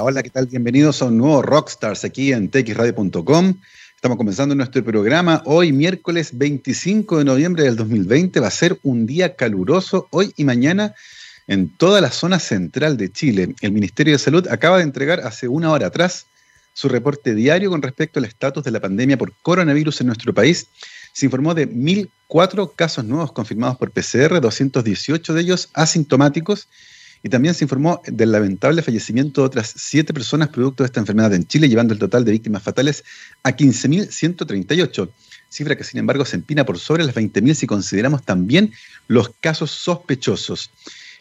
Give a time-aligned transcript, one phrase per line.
[0.00, 0.46] Hola, hola, ¿qué tal?
[0.46, 3.54] Bienvenidos a un nuevo Rockstars aquí en txradio.com.
[3.94, 8.40] Estamos comenzando nuestro programa hoy, miércoles 25 de noviembre del 2020.
[8.40, 10.94] Va a ser un día caluroso hoy y mañana
[11.48, 13.54] en toda la zona central de Chile.
[13.60, 16.24] El Ministerio de Salud acaba de entregar hace una hora atrás
[16.72, 20.68] su reporte diario con respecto al estatus de la pandemia por coronavirus en nuestro país.
[21.12, 26.68] Se informó de 1.004 casos nuevos confirmados por PCR, 218 de ellos asintomáticos
[27.22, 31.34] y también se informó del lamentable fallecimiento de otras siete personas producto de esta enfermedad
[31.34, 33.04] en Chile, llevando el total de víctimas fatales
[33.42, 35.10] a 15.138,
[35.48, 38.72] cifra que sin embargo se empina por sobre las 20.000 si consideramos también
[39.08, 40.70] los casos sospechosos.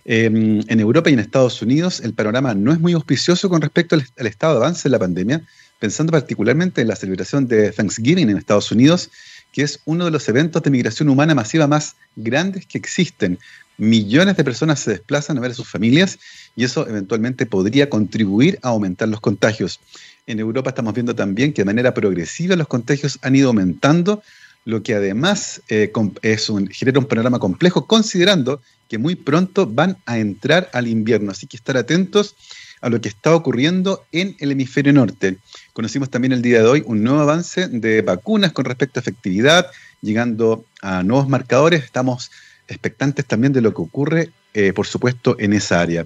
[0.06, 3.96] Em, en Europa y en Estados Unidos el panorama no es muy auspicioso con respecto
[3.96, 5.44] al, al estado de avance de la pandemia,
[5.80, 9.10] pensando particularmente en la celebración de Thanksgiving en Estados Unidos,
[9.52, 13.40] que es uno de los eventos de migración humana masiva más grandes que existen,
[13.80, 16.20] millones de personas se desplazan a ver a sus familias
[16.56, 19.80] y eso eventualmente podría contribuir a aumentar los contagios.
[20.28, 24.22] En Europa estamos viendo también que de manera progresiva los contagios han ido aumentando,
[24.66, 29.98] lo que además eh, es un, genera un panorama complejo considerando que muy pronto van
[30.06, 31.32] a entrar al invierno.
[31.32, 32.36] Así que estar atentos
[32.82, 35.38] a lo que está ocurriendo en el hemisferio norte.
[35.74, 39.68] Conocimos también el día de hoy un nuevo avance de vacunas con respecto a efectividad,
[40.02, 41.84] llegando a nuevos marcadores.
[41.84, 42.32] Estamos
[42.70, 46.06] expectantes también de lo que ocurre, eh, por supuesto, en esa área.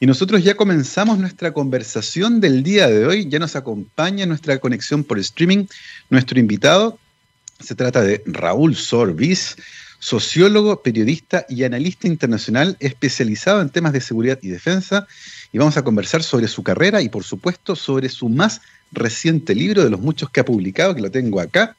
[0.00, 5.02] Y nosotros ya comenzamos nuestra conversación del día de hoy, ya nos acompaña nuestra conexión
[5.02, 5.66] por streaming
[6.08, 6.98] nuestro invitado.
[7.58, 9.56] Se trata de Raúl Sorbis,
[9.98, 15.08] sociólogo, periodista y analista internacional especializado en temas de seguridad y defensa.
[15.52, 18.60] Y vamos a conversar sobre su carrera y, por supuesto, sobre su más
[18.92, 21.76] reciente libro de los muchos que ha publicado, que lo tengo acá,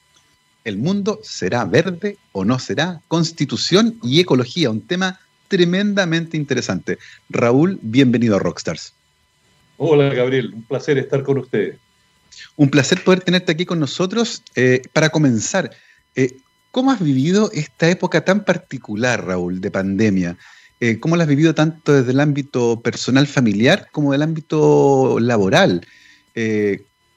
[0.63, 3.01] ¿El mundo será verde o no será?
[3.07, 6.97] Constitución y ecología, un tema tremendamente interesante.
[7.29, 8.93] Raúl, bienvenido a Rockstars.
[9.77, 11.77] Hola Gabriel, un placer estar con ustedes.
[12.57, 14.43] Un placer poder tenerte aquí con nosotros.
[14.55, 15.71] Eh, para comenzar,
[16.15, 16.37] eh,
[16.71, 20.37] ¿cómo has vivido esta época tan particular, Raúl, de pandemia?
[20.81, 25.85] Eh, ¿Cómo la has vivido tanto desde el ámbito personal familiar como del ámbito laboral?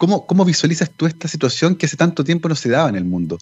[0.02, 3.38] ¿Cómo, visualizas tú esta situación que hace tanto tiempo no se daba en el mundo?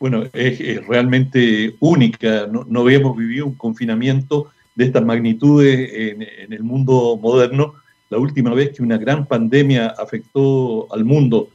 [0.00, 2.46] Bueno, es, realmente única.
[2.46, 7.74] No, habíamos vivido un confinamiento de estas magnitudes en, el mundo moderno.
[8.08, 11.50] La última vez que una gran pandemia afectó al mundo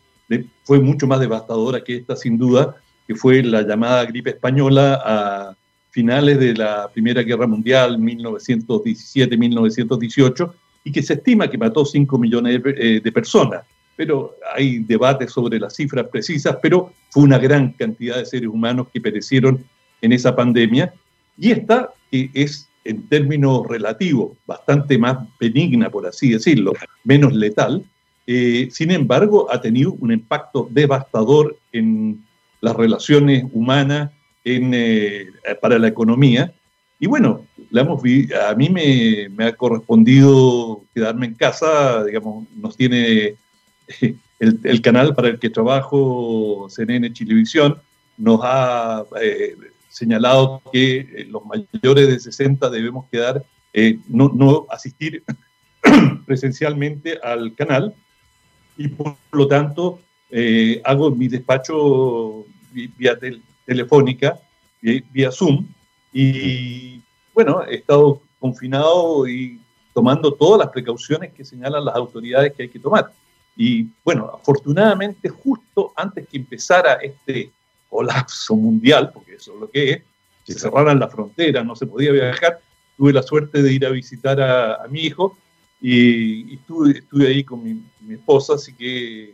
[0.64, 2.76] fue mucho más devastadora que esta, sin duda,
[3.08, 5.56] que fue la llamada gripe española a
[5.90, 10.54] finales de la Primera Guerra Mundial, 1917-1918,
[10.84, 13.64] y que se estima que mató 5 millones eh, de, personas.
[13.96, 18.88] Pero hay debates sobre las cifras precisas, pero fue una gran cantidad de seres humanos
[18.92, 19.64] que perecieron
[20.02, 20.94] en esa pandemia.
[21.38, 27.84] Y esta es, en términos relativos, bastante más benigna, por así decirlo, menos letal.
[28.26, 32.24] Eh, sin embargo, ha tenido un impacto devastador en
[32.62, 34.12] las relaciones humanas,
[34.44, 35.28] en, eh,
[35.62, 36.54] para la economía.
[37.00, 38.02] Y bueno, la hemos
[38.50, 43.36] a mí me, ha correspondido quedarme en casa, digamos, nos tiene
[44.40, 47.82] el, canal para el que trabajo, CNN Chilevisión,
[48.18, 49.56] nos ha eh,
[49.90, 53.44] señalado que eh, los mayores de 60 debemos quedar,
[53.74, 55.24] eh, no, asistir
[56.26, 57.96] presencialmente al canal
[58.78, 60.02] y por lo tanto
[60.86, 63.20] hago mi despacho vía
[63.66, 64.40] telefónica,
[64.82, 65.68] vía Zoom,
[66.14, 67.01] y
[67.44, 69.60] bueno, he estado confinado y
[69.94, 73.12] tomando todas las precauciones que señalan las autoridades que hay que tomar.
[73.58, 77.52] Y bueno, afortunadamente justo antes que empezara este
[77.90, 80.02] colapso mundial, porque eso es lo que es,
[80.44, 82.60] se cerraran las fronteras, no se podía viajar,
[82.96, 85.38] tuve la suerte de ir a visitar a, mi hijo
[85.82, 89.34] y, estuve, estuve, ahí con mi, esposa, así que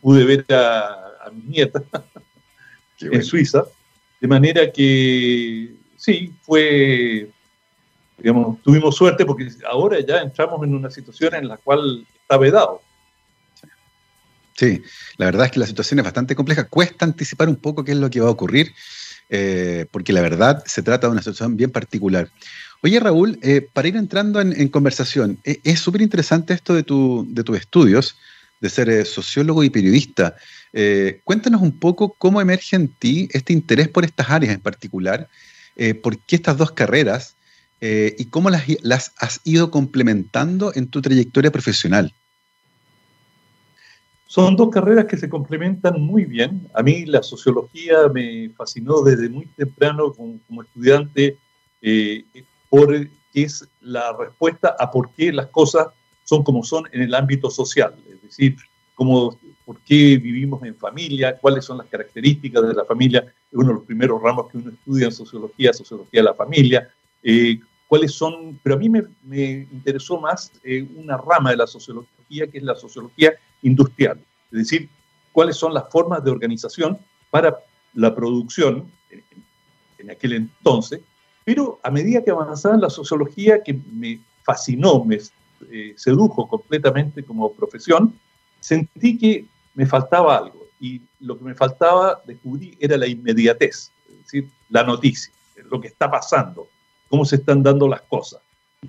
[0.00, 1.82] pude ver a, mi nieta
[3.00, 3.64] en Suiza,
[4.20, 7.28] de manera que sí, fue
[8.62, 12.82] tuvimos suerte porque ahora ya entramos en una situación en la cual está vedado.
[14.56, 14.82] Sí,
[15.18, 16.64] la verdad es que la situación es bastante compleja.
[16.64, 18.72] Cuesta anticipar un poco qué es lo que va a ocurrir,
[19.28, 22.30] eh, porque la verdad se trata de una situación bien particular.
[22.82, 27.26] Oye, Raúl, eh, para ir entrando en, conversación, eh, es súper interesante esto de, tu,
[27.28, 28.16] de tus estudios,
[28.60, 30.34] de ser sociólogo y periodista.
[31.24, 35.28] cuéntanos un poco cómo emerge en ti este interés por estas áreas en particular,
[36.02, 37.35] por qué estas dos carreras
[37.80, 42.12] eh, y cómo las, las, has ido complementando en tu trayectoria profesional.
[44.26, 46.68] Son dos carreras que se complementan muy bien.
[46.74, 51.38] A mí la sociología me fascinó desde muy temprano como, estudiante,
[51.80, 52.24] eh,
[52.68, 55.88] porque es la respuesta a por qué las cosas
[56.24, 58.56] son como son en el ámbito social, es decir,
[58.94, 63.68] cómo, por qué vivimos en familia, cuáles son las características de la familia, es uno
[63.68, 66.90] de los primeros ramos que uno estudia en sociología, sociología de la familia,
[67.28, 67.58] eh,
[67.88, 72.58] cuáles son, pero a mí me, interesó más eh, una rama de la sociología que
[72.58, 73.32] es la sociología
[73.62, 74.18] industrial,
[74.52, 74.88] es decir,
[75.32, 76.98] cuáles son las formas de organización
[77.30, 77.58] para
[77.94, 79.22] la producción en,
[79.98, 81.00] en aquel entonces,
[81.44, 85.18] pero a medida que avanzaba la sociología, que me fascinó, me
[85.70, 88.14] eh, sedujo completamente como profesión,
[88.60, 90.66] sentí que me faltaba algo.
[90.78, 95.32] Y lo que me faltaba descubrí era la inmediatez, es decir, la noticia,
[95.70, 96.68] lo que está pasando,
[97.08, 98.40] cómo se están dando las cosas.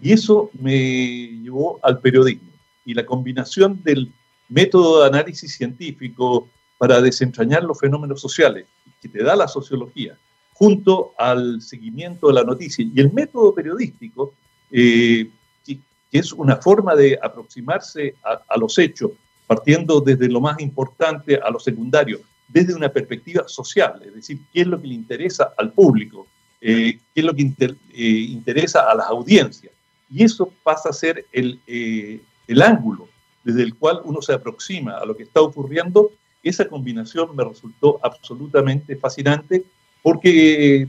[0.02, 2.52] Y eso me llevó al periodismo.
[2.86, 4.12] Y la combinación del
[4.50, 6.48] método de análisis científico
[6.78, 8.66] para desentrañar los fenómenos sociales
[9.02, 10.18] que te da la sociología,
[10.54, 14.34] junto al seguimiento de la noticia y el método periodístico,
[14.72, 15.30] eh,
[15.66, 15.80] que,
[16.12, 19.12] es una forma de aproximarse a, los hechos,
[19.46, 24.62] partiendo desde lo más importante a lo secundario, desde una perspectiva social, es decir, qué
[24.62, 26.28] es lo que le interesa al público,
[26.62, 29.74] eh, qué es lo que eh, interesa a las audiencias.
[30.10, 33.10] Y eso pasa a ser el, el ángulo
[33.44, 36.12] desde el cual uno se aproxima a lo que está ocurriendo.
[36.44, 39.64] Esa combinación me resultó absolutamente fascinante
[40.02, 40.88] porque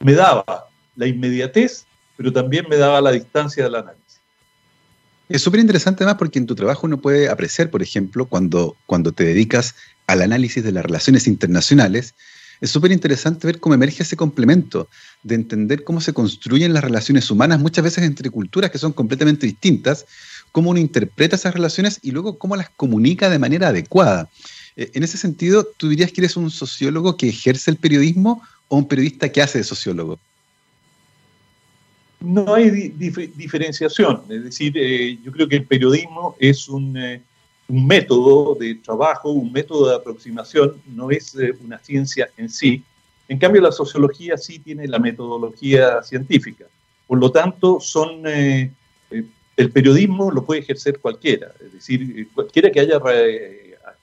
[0.00, 1.86] me daba la inmediatez,
[2.16, 4.20] pero también me daba la distancia del análisis.
[5.28, 9.12] Es súper interesante además porque en tu trabajo uno puede apreciar, por ejemplo, cuando, cuando
[9.12, 9.74] te dedicas
[10.06, 12.14] al análisis de las relaciones internacionales,
[12.64, 14.88] es súper interesante ver cómo emerge ese complemento
[15.22, 19.46] de entender cómo se construyen las relaciones humanas, muchas veces entre culturas que son completamente
[19.46, 20.06] distintas,
[20.50, 24.30] cómo uno interpreta esas relaciones y luego cómo las comunica de manera adecuada.
[24.76, 28.78] Eh, en ese sentido, ¿tú dirías que eres un sociólogo que ejerce el periodismo o
[28.78, 30.18] un periodista que hace de sociólogo?
[32.20, 37.20] No hay diferenciación, es decir, eh, yo creo que el periodismo es un, eh,
[37.68, 42.82] un, método de trabajo, un método de aproximación, no es una ciencia en sí.
[43.28, 46.66] En cambio, la sociología sí tiene la metodología científica.
[47.06, 48.22] Por lo tanto, son
[49.56, 53.00] el periodismo lo puede ejercer cualquiera, es decir, cualquiera que haya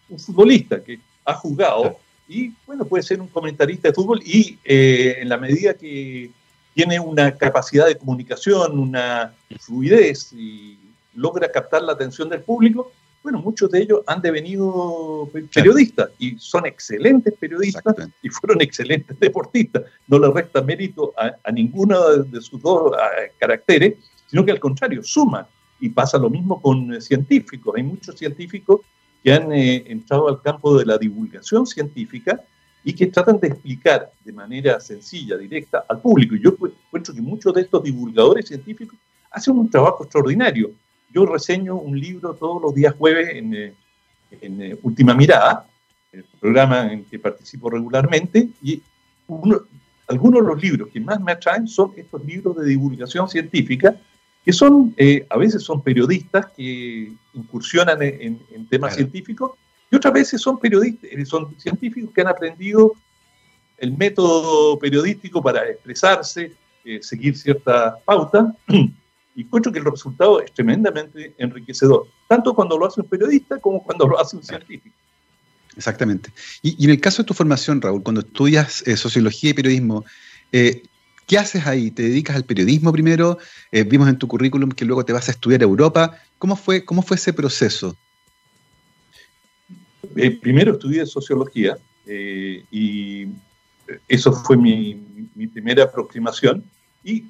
[0.10, 1.98] un futbolista que ha jugado
[2.28, 6.32] y, bueno, puede ser un comentarista de fútbol y eh, en la medida que
[6.74, 10.78] tiene una capacidad de comunicación, una fluidez y
[11.16, 12.92] logra captar la atención del público,
[13.24, 19.84] bueno, muchos de ellos han devenido periodistas y son excelentes periodistas y fueron excelentes deportistas.
[20.08, 22.94] No le resta mérito a, ninguno de sus dos
[23.38, 23.96] caracteres,
[24.28, 25.46] sino que al contrario, suman.
[25.80, 27.74] Y pasa lo mismo con eh, científicos.
[27.76, 28.82] Hay muchos científicos
[29.24, 32.40] que han eh, entrado al campo de la divulgación científica
[32.84, 36.36] y que tratan de explicar de manera sencilla, directa al público.
[36.36, 38.98] Y yo encuentro que muchos de estos divulgadores científicos
[39.32, 40.72] hacen un trabajo extraordinario.
[41.14, 43.74] Yo reseño un libro todos los días jueves en, eh,
[44.42, 45.68] en eh, Última Mirada,
[46.12, 48.82] el programa en que participo regularmente, y
[50.08, 53.96] algunos de los libros que más me atraen son estos libros de divulgación científica
[54.44, 59.52] que son, eh, a veces son periodistas que incursionan en, temas científicos
[59.90, 62.94] y otras veces son periodistas, son científicos que han aprendido
[63.78, 66.54] el método periodístico para expresarse,
[66.86, 68.46] eh, seguir ciertas pautas,
[69.36, 73.84] y encuentro que el resultado es tremendamente enriquecedor, tanto cuando lo hace un periodista como
[73.84, 74.96] cuando lo hace un científico.
[75.76, 76.32] Exactamente.
[76.62, 80.04] Y, en el caso de tu formación, Raúl, cuando estudias sociología y periodismo,
[81.32, 81.92] ¿Qué haces ahí?
[81.92, 83.38] ¿Te dedicas al periodismo primero?
[83.72, 86.20] Eh, vimos en tu currículum que luego te vas a estudiar a Europa.
[86.38, 87.96] ¿Cómo fue, cómo fue ese proceso?
[90.18, 93.28] Eh, primero estudié sociología eh, y
[94.10, 94.96] eso fue mi,
[95.54, 96.66] primera aproximación.
[97.02, 97.24] Y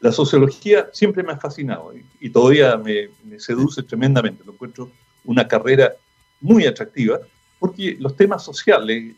[0.00, 4.42] la sociología siempre me ha fascinado y, todavía me, seduce tremendamente.
[4.44, 4.90] Lo encuentro
[5.24, 5.92] una carrera
[6.40, 7.20] muy atractiva
[7.58, 9.14] porque los temas sociales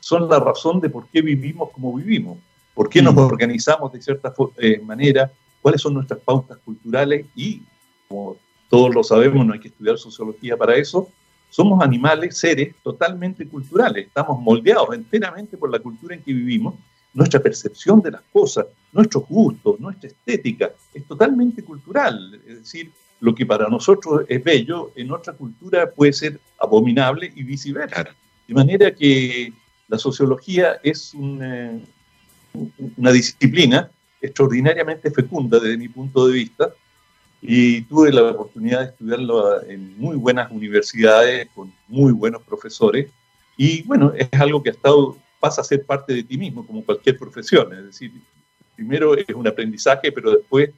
[0.00, 2.38] son la razón de por qué vivimos como vivimos
[2.78, 3.18] por qué nos mm.
[3.18, 7.60] organizamos de cierta eh, manera, cuáles son nuestras pautas culturales y,
[8.06, 8.36] como
[8.70, 11.08] todos lo sabemos, no hay que estudiar sociología para eso,
[11.50, 16.76] somos animales, seres totalmente culturales, estamos moldeados enteramente por la cultura en que vivimos,
[17.14, 23.34] nuestra percepción de las cosas, nuestros gustos, nuestra estética, es totalmente cultural, es decir, lo
[23.34, 28.14] que para nosotros es bello, en otra cultura puede ser abominable y viceversa.
[28.46, 29.52] De manera que
[29.88, 31.80] la sociología es un, eh,
[32.96, 36.72] una disciplina extraordinariamente fecunda desde mi punto de vista
[37.40, 43.10] y tuve la oportunidad de estudiarlo en muy buenas universidades con muy buenos profesores
[43.56, 46.84] y bueno, es algo que ha estado, pasa a ser parte de ti mismo como
[46.84, 48.12] cualquier profesión, es decir,
[48.74, 50.70] primero es un aprendizaje, pero después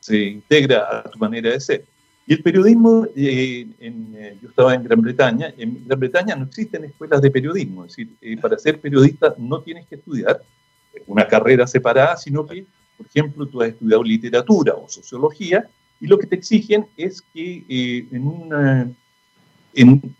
[0.00, 1.84] se integra a tu manera de ser.
[2.26, 6.84] Y el periodismo, eh, en, yo estaba en Gran Bretaña, en Gran Bretaña no existen
[6.84, 10.40] escuelas de periodismo, es decir, para ser periodista no tienes que estudiar
[11.06, 12.64] una carrera separada, sino que,
[12.96, 15.68] por ejemplo, tú has estudiado literatura o sociología
[16.00, 18.90] y lo que te exigen es que una,
[19.74, 20.16] en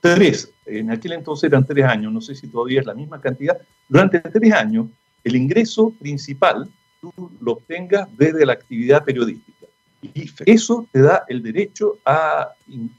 [0.00, 3.58] tres, en aquel entonces eran tres años, no sé si todavía es la misma cantidad,
[3.88, 4.86] durante tres años
[5.22, 6.68] el ingreso principal
[7.00, 9.66] tú lo obtengas desde la actividad periodística.
[10.02, 12.50] Y eso te da el derecho a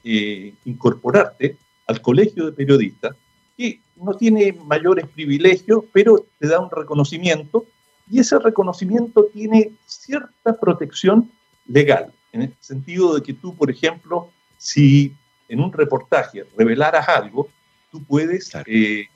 [0.04, 1.56] eh, incorporarte
[1.86, 3.14] al colegio de periodistas,
[3.56, 7.64] que no tiene mayores privilegios, pero te da un reconocimiento,
[8.10, 11.30] y ese reconocimiento tiene cierta protección
[11.66, 15.14] legal, en el sentido de que tú, por ejemplo, si
[15.48, 17.48] en un reportaje revelaras algo,
[17.96, 19.06] tú puedes eh,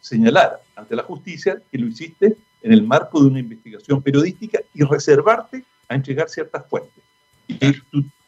[0.00, 4.84] señalar ante la justicia que lo hiciste en el marco de una investigación periodística y
[4.84, 7.02] reservarte a entregar ciertas fuentes.
[7.48, 7.56] Y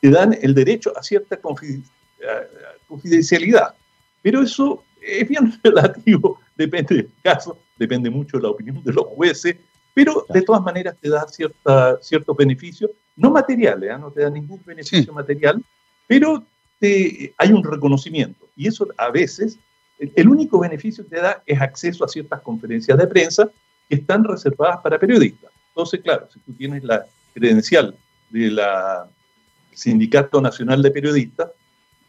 [0.01, 1.39] te dan el derecho a cierta
[2.89, 3.75] confidencialidad.
[4.23, 9.07] Pero eso es bien relativo, depende del caso, depende mucho de la opinión de los
[9.07, 9.57] jueces,
[9.95, 13.99] pero de todas maneras te da cierta, ciertos beneficios, no materiales, ¿eh?
[13.99, 15.63] no te da ningún beneficio material,
[16.09, 16.45] pero
[16.81, 18.49] hay un reconocimiento.
[18.57, 19.59] Y eso a veces,
[20.01, 23.51] el único beneficio que te da es acceso a ciertas conferencias de prensa
[23.89, 25.51] que están reservadas para periodistas.
[25.69, 27.05] Entonces, claro, si tú tienes la
[27.35, 27.95] credencial
[28.31, 28.59] del
[29.73, 31.51] Sindicato Nacional de Periodistas,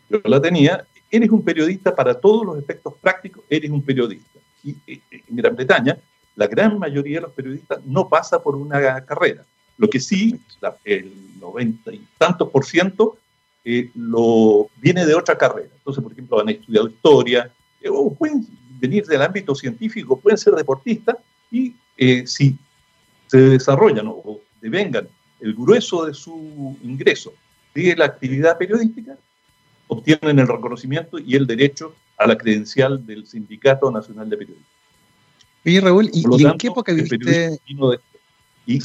[0.09, 4.39] yo la tenía, eres un periodista para todos los efectos prácticos, eres un periodista.
[4.63, 5.97] Y eh, en Gran Bretaña,
[6.35, 9.43] la gran mayoría de los periodistas no pasa por una carrera.
[9.77, 10.39] Lo que sí,
[10.85, 13.17] el 90 y tantos por ciento
[13.63, 15.69] eh, lo, viene de otra carrera.
[15.75, 17.51] Entonces, por ejemplo, han estudiado historia, eh,
[17.89, 18.47] o pueden
[18.79, 21.17] venir del ámbito científico, pueden ser deportistas,
[21.51, 22.57] y eh, si
[23.27, 25.07] se desarrollan o devengan
[25.39, 27.33] el grueso de su ingreso
[27.73, 29.17] de la actividad periodística,
[29.87, 34.71] obtienen el reconocimiento y el derecho a la credencial del Sindicato Nacional de Periodistas.
[35.65, 37.59] Oye, Raúl, ¿y, en qué época viviste?
[38.65, 38.79] Y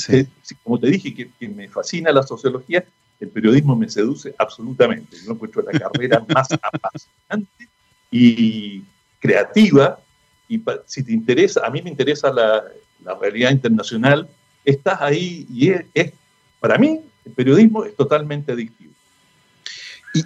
[0.62, 2.85] como te dije, que, me fascina la sociología,
[3.21, 5.17] el periodismo me seduce absolutamente.
[5.25, 7.69] Yo encuentro la carrera más apasionante
[8.16, 8.85] y
[9.20, 9.99] creativa.
[10.49, 12.64] Y si te interesa, a mí me interesa la,
[13.20, 14.28] realidad internacional,
[14.64, 16.12] estás ahí y es,
[16.58, 18.92] para mí, el periodismo es totalmente adictivo.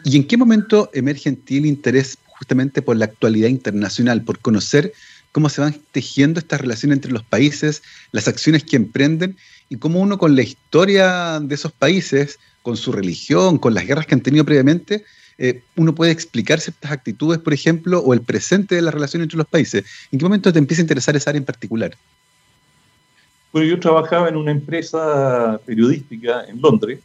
[0.05, 4.39] ¿Y, en qué momento emerge en ti el interés justamente por la actualidad internacional, por
[4.39, 4.93] conocer
[5.33, 7.83] cómo se van tejiendo estas relaciones entre los países,
[8.13, 9.37] las acciones que emprenden
[9.69, 14.07] y cómo uno con la historia de esos países con su religión, con las guerras
[14.07, 15.05] que han tenido previamente,
[15.43, 19.39] eh, uno puede explicar ciertas actitudes, por ejemplo, o el presente de la relación entre
[19.39, 19.85] los países.
[20.13, 21.97] ¿En qué momento te empieza a interesar esa área en particular?
[23.51, 27.01] Bueno, yo trabajaba en una empresa periodística en Londres,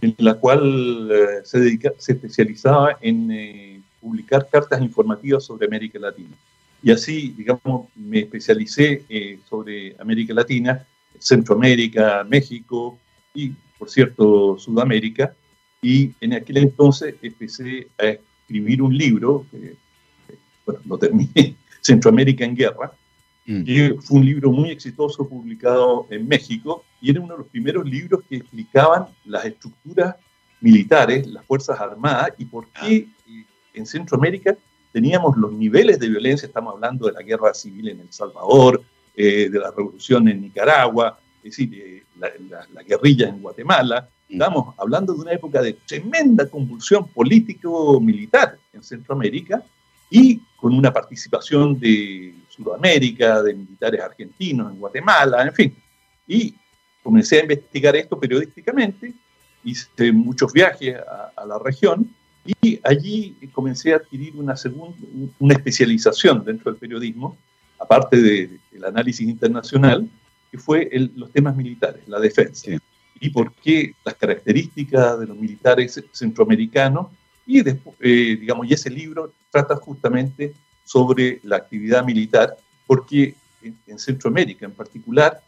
[0.00, 5.98] en la cual eh, se, dedica, se especializaba en eh, publicar cartas informativas sobre América
[5.98, 6.36] Latina.
[6.84, 9.02] Y así, digamos, me especialicé
[9.50, 10.86] sobre América Latina,
[11.18, 12.96] Centroamérica, México
[13.34, 15.34] y por cierto, Sudamérica,
[15.82, 19.76] y en aquel entonces empecé a escribir un libro, que,
[20.66, 22.92] bueno, lo terminé, Centroamérica en Guerra,
[23.46, 23.64] mm.
[23.64, 27.86] que fue un libro muy exitoso publicado en México, y era uno de los primeros
[27.86, 30.16] libros que explicaban las estructuras
[30.60, 34.56] militares, las Fuerzas Armadas, y por qué eh, en Centroamérica
[34.92, 38.82] teníamos los niveles de violencia, estamos hablando de la guerra civil en El Salvador,
[39.14, 44.08] eh, de la revolución en Nicaragua, es decir, eh, la, guerrilla en Guatemala.
[44.30, 49.62] Estamos hablando de una época de tremenda convulsión político-militar en Centroamérica
[50.08, 55.76] y con una participación de Sudamérica, de militares argentinos en Guatemala, en fin.
[56.28, 56.54] Y
[57.02, 59.12] comencé a investigar esto periodísticamente,
[59.64, 60.96] hice muchos viajes
[61.36, 62.08] a, la región
[62.62, 64.96] y allí comencé a adquirir una, segunda,
[65.40, 67.36] una especialización dentro del periodismo,
[67.80, 70.08] aparte del análisis internacional,
[70.52, 72.70] que fue los temas militares, la defensa.
[73.20, 77.08] Y por qué las características de los militares centroamericanos.
[77.46, 84.66] Y, eh, digamos, y ese libro trata justamente sobre la actividad militar, porque en, Centroamérica
[84.66, 85.40] en particular,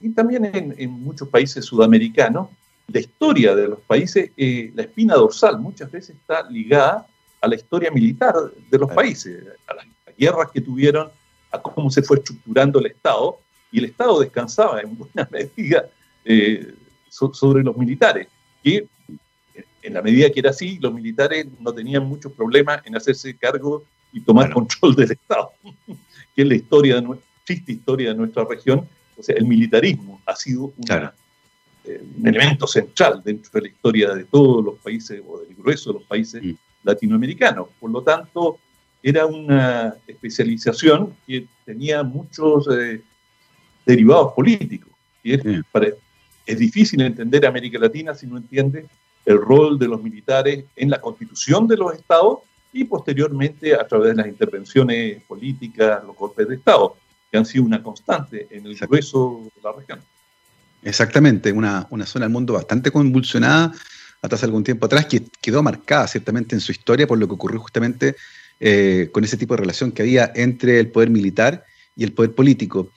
[0.00, 2.48] y también en, muchos países sudamericanos,
[2.86, 7.06] la historia de los países, eh, la espina dorsal muchas veces está ligada
[7.40, 8.34] a la historia militar
[8.70, 9.86] de los países, a las
[10.16, 11.10] guerras que tuvieron,
[11.50, 13.38] a cómo se fue estructurando el Estado
[13.72, 15.86] y el Estado descansaba en buena medida
[16.24, 16.74] eh,
[17.10, 18.28] sobre los militares,
[18.62, 18.86] que
[19.82, 23.84] en la medida que era así, los militares no tenían muchos problemas en hacerse cargo
[24.12, 25.52] y tomar control del Estado,
[26.34, 28.86] que es la historia de triste historia de nuestra región.
[29.16, 31.14] O sea, el militarismo ha sido una
[32.16, 35.98] un elemento central dentro de la historia de todos los países o del grueso de
[35.98, 36.52] los países mm.
[36.84, 37.68] latinoamericanos.
[37.78, 38.58] Por lo tanto,
[39.02, 43.02] era una especialización que tenía muchos eh,
[43.86, 44.90] derivados políticos.
[45.22, 45.42] Y es,
[46.46, 48.86] es difícil entender América Latina si no entiende
[49.24, 52.38] el rol de los militares en la constitución de los estados
[52.72, 56.96] y posteriormente a través de las intervenciones políticas, los golpes de Estado,
[57.30, 60.00] que han sido una constante en el grueso de la región.
[60.82, 63.72] Exactamente, una, una zona del mundo bastante convulsionada
[64.22, 67.34] hasta hace algún tiempo atrás, que quedó marcada ciertamente en su historia por lo que
[67.34, 68.16] ocurrió justamente
[68.58, 71.64] eh, con ese tipo de relación que había entre el poder militar
[71.96, 72.92] y el poder político.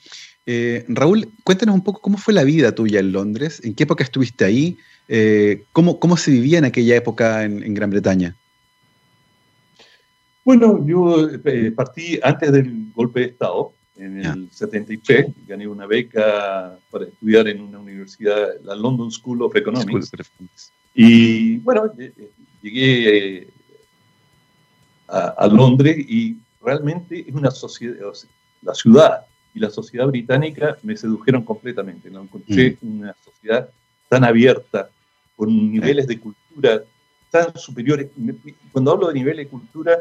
[0.46, 4.04] Eh, Raúl, cuéntanos un poco cómo fue la vida tuya en Londres, en qué época
[4.04, 4.76] estuviste ahí,
[5.08, 8.36] eh, cómo, cómo, se vivía en aquella época en, Gran Bretaña.
[10.44, 11.28] Bueno, yo
[11.74, 17.62] partí antes del golpe de Estado, en el 73, gané una beca para estudiar en
[17.62, 20.10] una universidad, la London School of Economics.
[20.94, 21.90] Y bueno,
[22.60, 23.48] llegué
[25.08, 28.12] a, Londres y realmente es una sociedad,
[28.62, 29.24] la ciudad
[29.54, 32.10] y la sociedad británica me sedujeron completamente.
[32.10, 32.22] ¿no?
[32.22, 33.00] Encontré mm.
[33.00, 33.68] una sociedad
[34.08, 34.90] tan abierta,
[35.36, 36.82] con niveles de cultura
[37.30, 38.08] tan superiores.
[38.72, 39.98] Cuando hablo de niveles de cultura,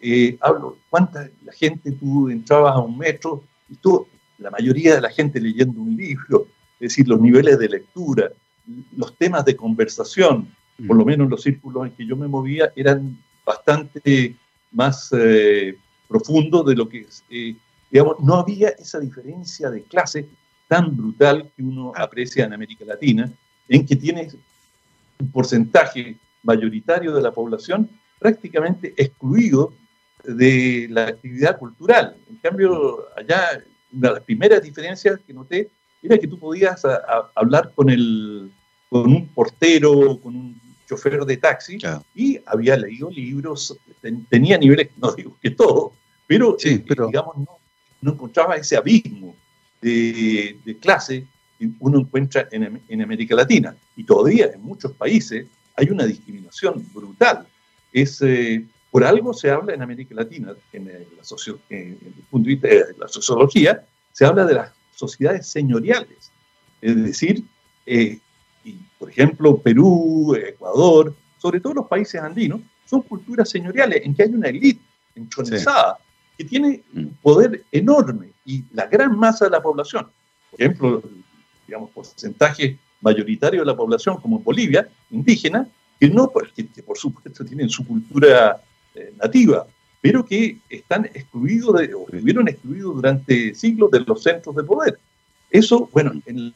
[0.00, 4.06] eh, hablo cuánta la gente, tú entrabas a un metro y tú,
[4.38, 6.48] la mayoría de la gente leyendo un libro,
[6.80, 8.30] es decir, los niveles de lectura,
[8.96, 10.48] los temas de conversación,
[10.86, 11.06] por lo mm.
[11.06, 14.34] menos los círculos en que yo me movía, eran bastante
[14.72, 15.76] más eh,
[16.08, 17.54] profundo de lo que, eh,
[17.92, 20.26] digamos, no había esa diferencia de clase
[20.66, 23.30] tan brutal que uno aprecia en América Latina,
[23.68, 24.34] en que tienes
[25.20, 29.74] un porcentaje mayoritario de la población prácticamente excluido
[30.24, 32.16] de la actividad cultural.
[32.30, 35.68] En cambio, allá, una de las primeras diferencias que noté
[36.02, 36.82] era que tú podías
[37.34, 38.50] hablar con, el,
[38.88, 41.78] con un portero, con un chofer de taxi
[42.14, 43.76] y había leído libros,
[44.30, 45.92] tenía niveles, no digo que todo,
[46.26, 47.61] pero, eh, digamos, no,
[48.02, 49.34] no, encontraba ese abismo
[49.80, 51.26] de, clase
[51.58, 53.74] que uno encuentra en, América Latina.
[53.96, 57.46] Y todavía en muchos países hay una discriminación brutal.
[57.92, 60.86] Es, eh, por algo se habla en América Latina, en,
[61.16, 61.96] la socio, el
[62.30, 66.30] punto de vista de la sociología, se habla de las sociedades señoriales.
[66.80, 67.44] Es decir,
[67.86, 68.18] eh,
[68.64, 74.24] y, por ejemplo, Perú, Ecuador, sobre todo los países andinos, son culturas señoriales en que
[74.24, 74.82] hay una élite
[75.14, 75.98] entronizada
[76.36, 80.08] que tiene un poder enorme y la gran masa de la población,
[80.50, 81.02] por ejemplo,
[81.66, 85.68] digamos, porcentaje mayoritario de la población, como en Bolivia, indígena,
[85.98, 88.62] que, no, que, por supuesto tienen su cultura
[88.94, 89.66] eh, nativa,
[90.00, 94.98] pero que están excluidos de, o estuvieron excluidos durante siglos de los centros de poder.
[95.50, 96.54] Eso, bueno, en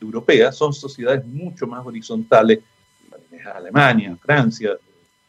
[0.00, 2.60] europea son sociedades mucho más horizontales,
[3.54, 4.76] Alemania, Francia,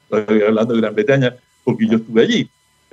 [0.03, 2.49] estoy hablando de Gran Bretaña porque yo estuve allí,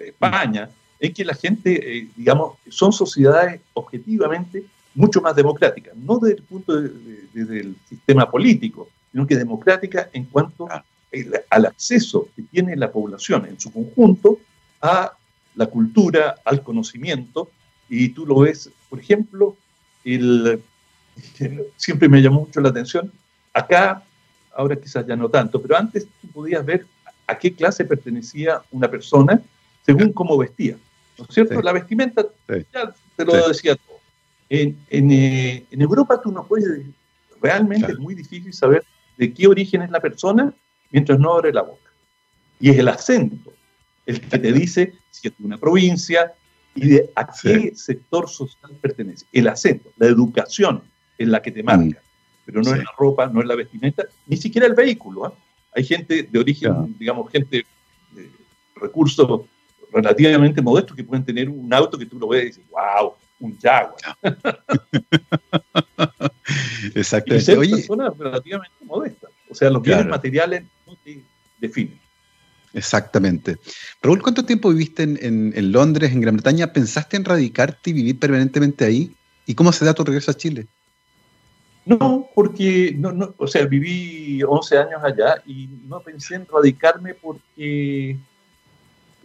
[0.08, 6.36] España, en que la gente, eh, digamos, son sociedades objetivamente mucho más democráticas, no desde
[6.36, 10.68] el punto del sistema político, sino que democráticas en cuanto
[11.50, 14.38] al acceso que tiene la población en su conjunto
[14.80, 15.12] a
[15.54, 17.50] la cultura, al conocimiento,
[17.88, 19.56] y tú lo ves, por ejemplo,
[20.04, 20.62] el,
[21.76, 23.12] siempre me llamó mucho la atención,
[23.52, 24.04] acá,
[24.54, 26.86] ahora quizás ya no tanto, pero antes tú podías ver
[27.26, 29.40] a qué clase pertenecía una persona
[29.84, 30.76] según cómo vestía.
[31.18, 31.60] ¿No es cierto?
[31.60, 33.98] La vestimenta ya te lo decía todo.
[34.48, 36.84] En, eh, en, Europa tú no puedes,
[37.40, 38.84] realmente es muy difícil saber
[39.16, 40.52] de qué origen es la persona
[40.90, 41.90] mientras no abre la boca.
[42.58, 43.52] Y es el acento
[44.06, 46.32] el que te dice si es de una provincia
[46.74, 49.26] y de a qué sector social pertenece.
[49.32, 50.82] El acento, la educación
[51.18, 52.42] es la que te marca, mm.
[52.44, 55.26] pero no es la ropa, no es la vestimenta, ni siquiera el vehículo.
[55.26, 55.34] ¿ah?
[55.74, 57.64] Hay gente de origen, digamos, gente
[58.12, 58.30] de
[58.74, 59.42] recursos
[59.92, 63.58] relativamente modestos que pueden tener un auto que tú lo ves y dices, wow, un
[63.58, 63.94] Jaguar.
[66.94, 67.52] Exactamente.
[67.52, 69.30] Y Oye, personas relativamente modestas.
[69.50, 71.22] O sea, los bienes materiales no te
[71.58, 71.98] definen.
[72.72, 73.58] Exactamente.
[74.00, 76.72] Raúl, ¿cuánto tiempo viviste en, en, Londres, en Gran Bretaña?
[76.72, 79.12] ¿Pensaste en radicarte y vivir permanentemente ahí?
[79.46, 80.66] ¿Y cómo se da tu regreso a Chile?
[81.84, 87.14] No, porque, no, no, o sea, viví 11 años allá y no pensé en radicarme
[87.14, 88.16] porque,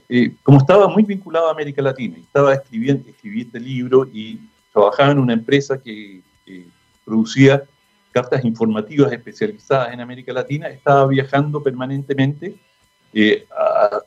[0.09, 4.39] eh, como estaba muy vinculado a América Latina, estaba escribiendo, escribí este libro y
[4.71, 6.21] trabajaba en una empresa que,
[7.03, 7.63] producía
[8.11, 12.55] cartas informativas especializadas en América Latina, estaba viajando permanentemente
[13.13, 13.45] eh,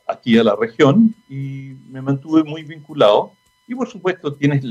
[0.05, 3.31] aquí a la región y me mantuve muy vinculado.
[3.67, 4.65] Y por supuesto tienes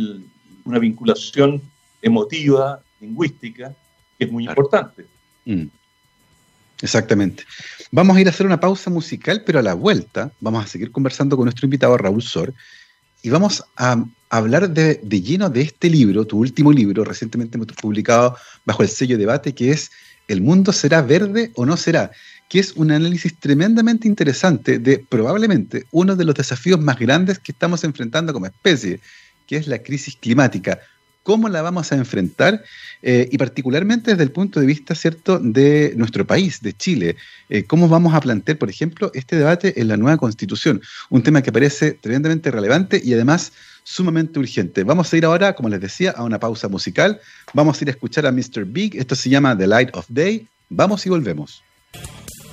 [0.64, 1.62] una vinculación
[2.03, 3.75] emotiva lingüística
[4.19, 5.07] que es muy importante.
[5.47, 5.69] Mm.
[6.83, 7.45] Exactamente.
[7.91, 10.93] Vamos a ir a hacer una pausa musical, pero a la vuelta vamos a seguir
[10.93, 12.55] conversando con nuestro invitado Raúl Sor
[13.23, 18.83] y vamos a hablar de, lleno de este libro, tu último libro, recientemente publicado bajo
[18.83, 19.91] el sello debate, que es
[20.29, 22.11] ¿El mundo será verde o no será?
[22.49, 27.53] que es un análisis tremendamente interesante de probablemente uno de los desafíos más grandes que
[27.53, 29.01] estamos enfrentando como especie,
[29.47, 30.81] que es la crisis climática
[31.23, 32.63] cómo la vamos a enfrentar
[33.03, 37.17] eh, y particularmente desde el punto de vista cierto de nuestro país, de Chile.
[37.49, 41.43] Eh, cómo vamos a plantear, por ejemplo, este debate en la nueva constitución, un tema
[41.43, 43.53] que parece tremendamente relevante y además
[43.85, 44.85] sumamente urgente.
[44.85, 47.21] Vamos a ir ahora, como les decía, a una pausa musical.
[47.55, 48.65] Vamos a ir a escuchar a Mr.
[48.67, 48.97] Big.
[48.97, 50.47] Esto se llama The Light of Day.
[50.69, 51.63] Vamos y volvemos.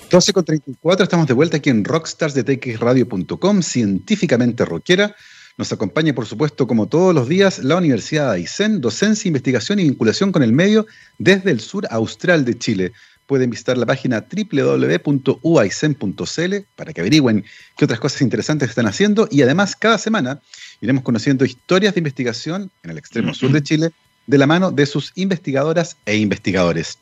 [0.10, 5.16] 12 con 34, estamos de vuelta aquí en Rockstars de txradio.com, científicamente rockera.
[5.58, 9.84] Nos acompaña, por supuesto, como todos los días, la Universidad de Aysén, docencia, investigación y
[9.84, 10.86] vinculación con el medio
[11.18, 12.92] desde el sur austral de Chile.
[13.26, 17.46] Pueden visitar la página www.uaisen.cl para que averigüen
[17.78, 20.42] qué otras cosas interesantes están haciendo y además cada semana
[20.82, 23.92] iremos conociendo historias de investigación en el extremo sur de Chile
[24.28, 27.00] de la mano de sus investigadoras e investigadores.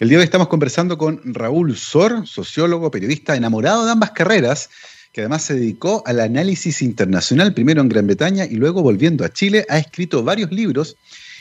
[0.00, 4.70] El día de hoy estamos conversando con Raúl Sor, sociólogo, periodista, enamorado de ambas carreras,
[5.12, 9.32] que además se dedicó al análisis internacional, primero en Gran Bretaña y luego volviendo a
[9.32, 10.96] Chile, ha escrito varios libros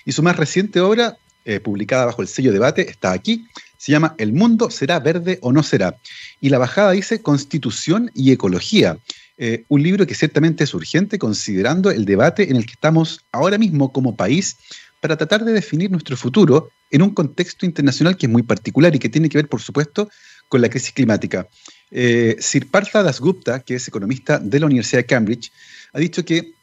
[0.05, 4.13] y su más reciente obra, eh, publicada bajo el sello debate, está aquí, se llama
[4.17, 5.95] El mundo será verde o no será.
[6.39, 8.97] Y la bajada dice Constitución y Ecología,
[9.37, 13.57] eh, un libro que ciertamente es urgente considerando el debate en el que estamos ahora
[13.57, 14.57] mismo como país
[14.99, 18.99] para tratar de definir nuestro futuro en un contexto internacional que es muy particular y
[18.99, 20.09] que tiene que ver, por supuesto,
[20.47, 21.47] con la crisis climática.
[21.91, 25.51] Eh, Sir Partha Dasgupta, que es economista de la Universidad de Cambridge,
[25.93, 26.53] ha dicho que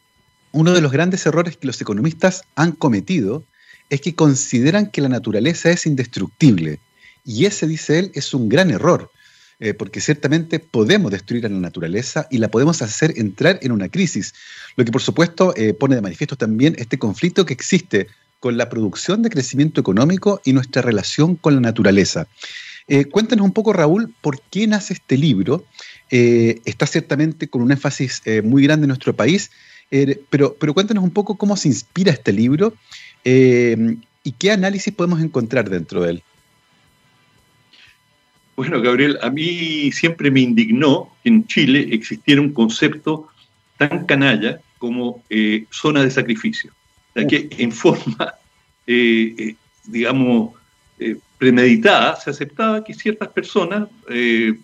[0.52, 3.44] uno de los grandes errores que los economistas han cometido
[3.90, 6.80] es que consideran que la naturaleza es indestructible.
[7.24, 9.10] Y ese, dice él, es un gran error,
[9.60, 13.88] eh, porque ciertamente podemos destruir a la naturaleza y la podemos hacer entrar en una
[13.88, 14.34] crisis,
[14.76, 18.06] lo que por supuesto eh, pone de manifiesto también este conflicto que existe
[18.40, 22.28] con la producción de crecimiento económico y nuestra relación con la naturaleza.
[22.88, 25.64] Eh, cuéntanos un poco, Raúl, por qué nace este libro.
[26.10, 29.50] Eh, está ciertamente con un énfasis eh, muy grande en nuestro país,
[30.28, 32.74] pero, pero cuéntanos un poco cómo se inspira este libro
[33.24, 36.22] y qué análisis podemos encontrar dentro de él.
[38.56, 43.28] Bueno, Gabriel, a mí siempre me indignó que en Chile existiera un concepto
[43.78, 45.22] tan canalla como
[45.70, 46.70] zona de sacrificio.
[46.70, 48.34] O sea, que en forma,
[49.86, 50.50] digamos,
[51.38, 54.54] premeditada, se aceptaba que ciertas personas eh,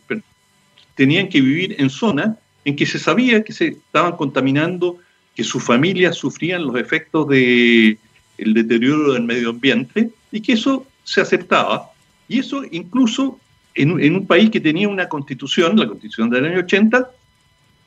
[0.94, 4.98] tenían que vivir en zonas en que se sabía que se estaban contaminando,
[5.34, 7.98] que sus familias sufrían los efectos del
[8.36, 11.90] el deterioro del medio ambiente y que eso se aceptaba.
[12.26, 13.38] Y eso incluso
[13.74, 17.10] en, en, un país que tenía una constitución, la constitución del año 80,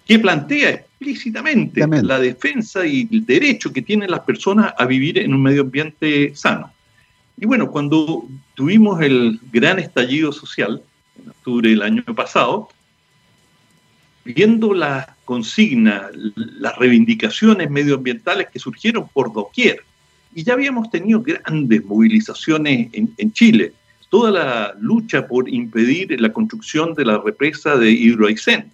[0.08, 5.34] que plantea explícitamente la defensa y el derecho que tienen las personas a vivir en
[5.34, 6.72] un medio ambiente sano.
[7.38, 10.82] Y bueno, cuando tuvimos el gran estallido social,
[11.22, 12.70] en octubre del año pasado,
[14.26, 19.82] viendo las consignas, las reivindicaciones medioambientales que surgieron por doquier,
[20.34, 23.74] y ya habíamos tenido grandes movilizaciones en, Chile,
[24.10, 28.72] toda la lucha por impedir la construcción de la represa de Hidroaicén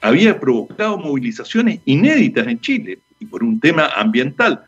[0.00, 4.64] había provocado movilizaciones inéditas en Chile y por un tema ambiental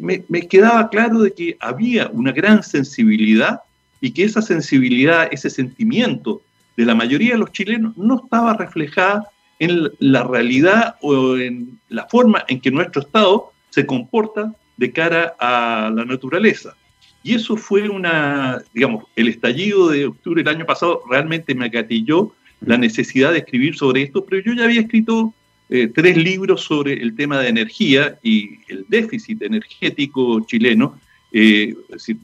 [0.00, 3.60] me, quedaba claro de que había una gran sensibilidad
[4.00, 6.40] y que esa sensibilidad, ese sentimiento
[6.76, 12.06] de la mayoría de los chilenos no estaba reflejada en la realidad o en la
[12.06, 16.74] forma en que nuestro Estado se comporta de cara a la naturaleza.
[17.22, 22.32] Y eso fue una, digamos, el estallido de octubre del año pasado realmente me agatilló
[22.62, 25.34] la necesidad de escribir sobre esto, pero yo ya había escrito
[25.72, 30.98] eh, tres libros sobre el tema de energía y el déficit energético chileno.
[31.30, 31.74] Eh,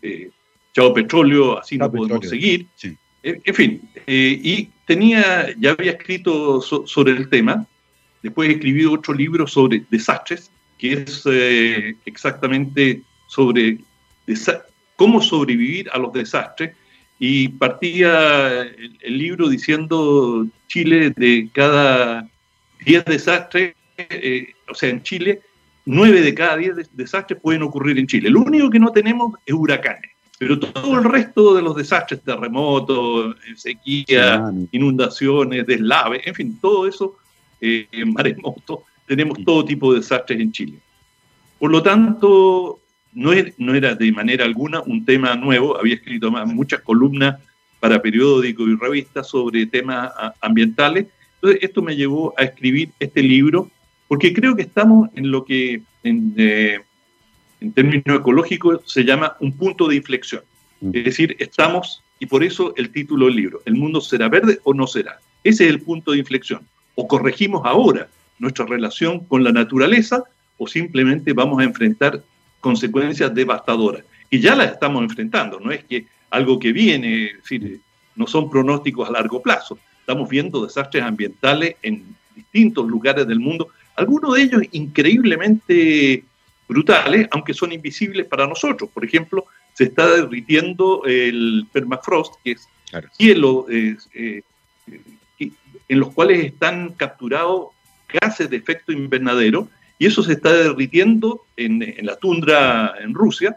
[0.02, 0.30] eh
[0.74, 2.66] Chao Petróleo, así no podemos seguir.
[3.22, 7.66] Eh, en fin, y tenía, ya había escrito sobre el tema.
[8.22, 11.24] Después escribí otro libro sobre desastres, que es
[12.04, 13.78] exactamente sobre
[14.96, 16.76] cómo sobrevivir a los desastres.
[17.18, 18.62] Y partía
[19.00, 22.28] el libro diciendo Chile de cada
[22.87, 25.40] 10 desastres, eh, o sea, en Chile,
[25.87, 28.31] 9 de cada 10 desastres pueden ocurrir en Chile.
[28.31, 33.35] Lo único que no tenemos es huracanes, pero todo el resto de los desastres, terremotos,
[33.57, 37.16] sequía, inundaciones, deslaves, en fin, todo eso,
[37.61, 40.79] eh, maremotos, tenemos todo tipo de desastres en Chile.
[41.59, 42.79] Por lo tanto,
[43.14, 47.37] no, no era de manera alguna un tema nuevo, había escrito muchas columnas
[47.81, 51.07] para periódicos y revistas sobre temas ambientales.
[51.37, 53.70] Entonces, esto me llevó a escribir este libro,
[54.09, 56.81] porque creo que estamos en lo que en, eh,
[57.61, 60.42] en términos ecológicos se llama un punto de inflexión.
[60.81, 60.90] Mm.
[60.94, 64.75] Es decir, estamos, y por eso el título del libro, ¿el mundo será verde o
[64.75, 65.18] no será?
[65.44, 66.66] Ese es el punto de inflexión.
[66.94, 70.25] O corregimos ahora nuestra relación con la naturaleza
[70.59, 72.22] o simplemente vamos a enfrentar
[72.61, 74.05] consecuencias devastadoras.
[74.31, 77.81] Y ya las estamos enfrentando, no es que algo que viene, es decir,
[78.16, 79.79] no son pronósticos a largo plazo.
[80.07, 86.23] Estamos viendo desastres ambientales en distintos lugares del mundo, algunos de ellos increíblemente
[86.69, 88.88] brutales, aunque son invisibles para nosotros.
[88.95, 92.69] Por ejemplo, se está derritiendo el permafrost, que es
[93.19, 93.97] hielo eh,
[95.88, 97.71] en los cuales están capturados
[98.09, 103.57] gases de efecto invernadero, y eso se está derritiendo en, la tundra en Rusia,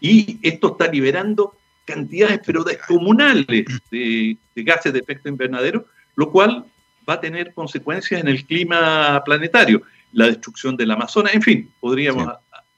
[0.00, 1.57] y esto está liberando
[1.88, 3.46] cantidades pero descomunales
[3.90, 6.64] de, gases de efecto invernadero, lo cual
[7.08, 12.30] va a tener consecuencias en el clima planetario, la destrucción del Amazonas, en fin, podríamos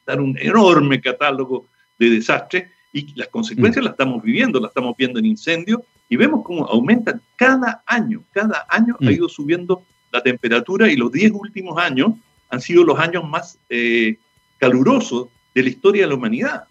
[0.07, 1.66] dar un enorme catálogo
[1.99, 3.87] de desastres y las consecuencias mm.
[3.87, 8.66] las estamos viviendo, las estamos viendo en incendios y vemos cómo aumentan cada año, cada
[8.68, 9.11] año ha mm.
[9.11, 12.12] ido subiendo la temperatura y los 10 últimos años
[12.49, 14.16] han sido los años más eh,
[14.59, 16.64] calurosos de la historia de la humanidad.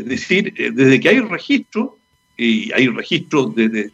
[0.00, 1.98] Es decir, eh, desde que hay registro,
[2.36, 3.90] y hay registros desde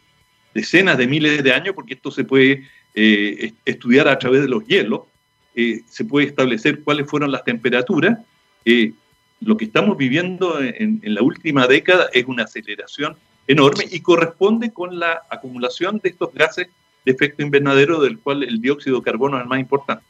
[0.53, 2.63] decenas de miles de años, porque esto se puede
[2.95, 5.01] eh, estudiar a través de los hielos,
[5.89, 8.19] se puede establecer cuáles fueron las temperaturas.
[9.39, 13.15] lo que estamos viviendo en, en la última década es una aceleración
[13.47, 16.67] enorme y corresponde con la acumulación de estos gases
[17.05, 20.03] de efecto invernadero, del cual el dióxido de carbono es el más importante.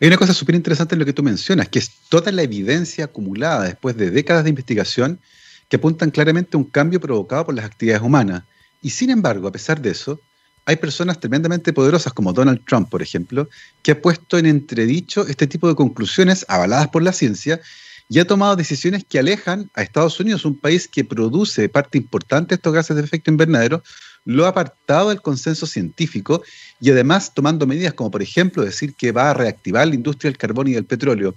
[0.00, 3.06] Hay una cosa súper interesante en lo que tú mencionas, que es toda la evidencia
[3.06, 5.20] acumulada después de décadas de investigación
[5.68, 8.44] que apuntan claramente a un cambio provocado por las actividades humanas.
[8.82, 10.20] Y sin embargo, a pesar de eso,
[10.66, 13.48] hay personas tremendamente poderosas como Donald Trump, por ejemplo,
[13.82, 17.60] que ha puesto en entredicho este tipo de conclusiones avaladas por la ciencia
[18.08, 22.50] y ha tomado decisiones que alejan a Estados Unidos, un país que produce parte importante
[22.50, 23.82] de estos gases de efecto invernadero,
[24.24, 26.42] lo ha apartado del consenso científico
[26.80, 30.38] y además tomando medidas como, por ejemplo, decir que va a reactivar la industria del
[30.38, 31.34] carbón y del petróleo.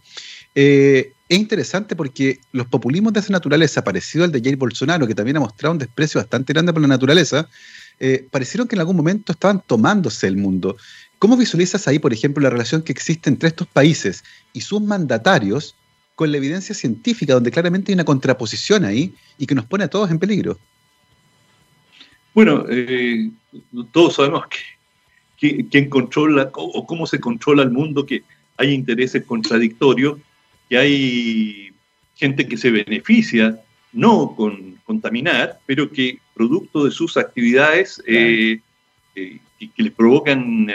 [0.56, 5.15] Eh, es interesante porque los populismos de esa naturaleza, parecido al de Jair Bolsonaro, que
[5.15, 7.50] también ha mostrado un desprecio bastante grande por la naturaleza,
[8.00, 10.78] eh, parecieron que en algún momento estaban tomándose el mundo.
[11.19, 14.23] ¿Cómo visualizas ahí, por ejemplo, la relación que existe entre estos países
[14.54, 15.76] y sus mandatarios
[16.15, 19.89] con la evidencia científica, donde claramente hay una contraposición ahí y que nos pone a
[19.89, 20.58] todos en peligro?
[22.33, 23.29] Bueno, eh,
[23.91, 24.45] todos sabemos
[25.37, 28.23] que, quién controla o cómo se controla el mundo, que
[28.57, 30.17] hay intereses contradictorios,
[30.67, 31.71] que hay
[32.15, 33.59] gente que se beneficia
[33.93, 38.59] no con contaminar, pero que producto de sus actividades eh,
[39.15, 40.67] eh, que les provocan,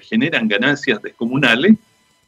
[0.00, 1.76] generan ganancias descomunales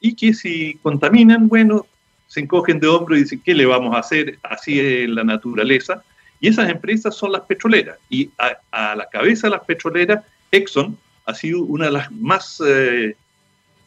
[0.00, 1.86] y que si contaminan, bueno,
[2.26, 4.38] se encogen de hombro y dicen, ¿qué le vamos a hacer?
[4.42, 6.02] Así es la naturaleza.
[6.42, 7.96] Y esas empresas son las petroleras.
[8.10, 13.14] Y a, la cabeza de las petroleras, Exxon ha sido una de las más eh,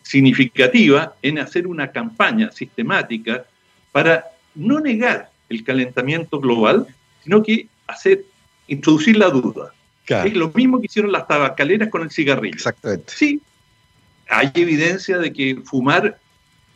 [0.01, 3.43] significativas en hacer una campaña sistemática
[3.91, 4.23] para
[4.55, 6.87] no negar el calentamiento global,
[7.25, 8.23] sino que hacer,
[8.67, 9.73] introducir la duda.
[10.07, 12.55] Es lo mismo que hicieron las tabacaleras con el cigarrillo.
[12.55, 13.11] Exactamente.
[13.13, 13.41] Sí,
[14.29, 16.17] hay evidencia de que fumar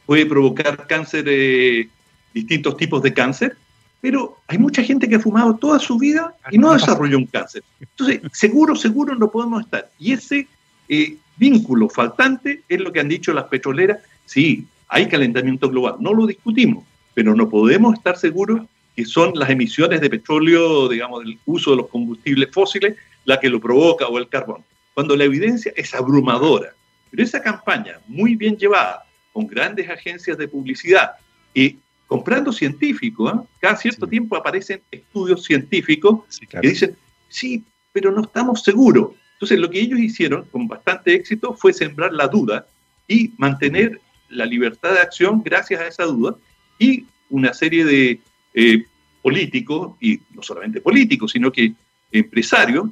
[0.06, 1.88] puede provocar cáncer, eh,
[2.34, 3.56] distintos tipos de cáncer,
[4.02, 7.64] pero hay mucha gente que ha fumado toda su vida y no desarrolló un cáncer.
[7.80, 9.90] Entonces, seguro, seguro no podemos estar.
[10.00, 10.48] Y ese
[10.88, 14.00] eh, vínculo faltante es lo que han dicho las petroleras.
[14.26, 16.84] Sí, hay calentamiento global, no lo discutimos,
[17.14, 18.62] pero no podemos estar seguros
[18.96, 23.50] que son las emisiones de petróleo, digamos, del uso de los combustibles fósiles, la que
[23.50, 24.64] lo provoca o el carbón.
[24.94, 26.74] Cuando la evidencia es abrumadora.
[27.10, 31.12] Pero esa campaña, muy bien llevada, con grandes agencias de publicidad
[31.54, 31.78] y
[32.10, 33.32] comprando científicos.
[33.34, 33.44] ¿ah?
[33.62, 36.98] Cada cierto tiempo aparecen estudios científicos que dicen,
[37.30, 39.12] sí, pero no estamos seguros.
[39.34, 42.68] Entonces, lo que ellos hicieron con bastante éxito fue sembrar la duda
[43.08, 46.36] y mantener la libertad de acción gracias a esa duda
[46.78, 48.20] y una serie de
[48.54, 48.86] eh,
[49.22, 51.74] políticos, y no solamente políticos, sino que
[52.12, 52.90] empresarios,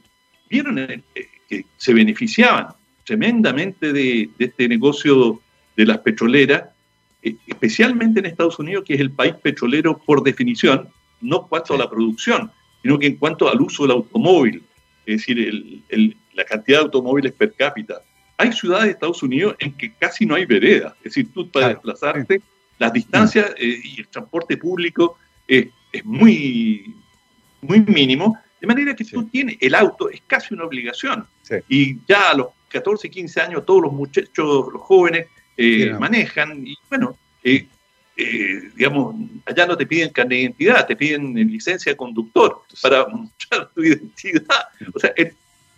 [0.50, 1.02] vieron eh,
[1.50, 2.68] que se beneficiaban
[3.04, 5.42] tremendamente de, de este negocio
[5.76, 6.77] de las petroleras eh,
[7.48, 10.90] especialmente en Estados Unidos, que es el país petrolero por definición,
[11.22, 14.64] no cuanto a la producción, sino que en cuanto al uso del automóvil,
[15.06, 15.84] es decir,
[16.34, 18.02] la cantidad de automóviles per cápita.
[18.38, 21.70] Hay ciudades de Estados Unidos en que casi no hay veredas, es decir, tú para
[21.70, 22.42] desplazarte
[22.78, 25.68] Las distancias eh, y el transporte público es
[26.04, 26.94] muy,
[27.62, 31.26] muy mínimo, de manera que tú tienes el auto, es casi una obligación.
[31.70, 35.28] Y ya a los 14, 15 años todos los muchachos, los jóvenes,
[35.60, 37.66] eh, manejan y bueno, eh,
[38.16, 43.08] eh, digamos, allá no te piden carne de identidad, te piden licencia de conductor para
[43.12, 44.68] mostrar tu identidad.
[44.94, 45.12] O sea,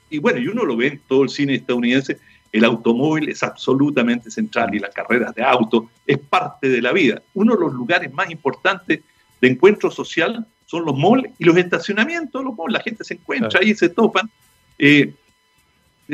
[0.09, 2.19] y bueno, y uno lo ve en todo el cine estadounidense,
[2.51, 7.21] el automóvil es absolutamente central y las carreras de auto es parte de la vida.
[7.33, 8.99] Uno de los lugares más importantes
[9.39, 13.61] de encuentro social son los malls y los estacionamientos, los malls, la gente se encuentra
[13.61, 14.29] ahí, se topan.
[14.77, 15.13] de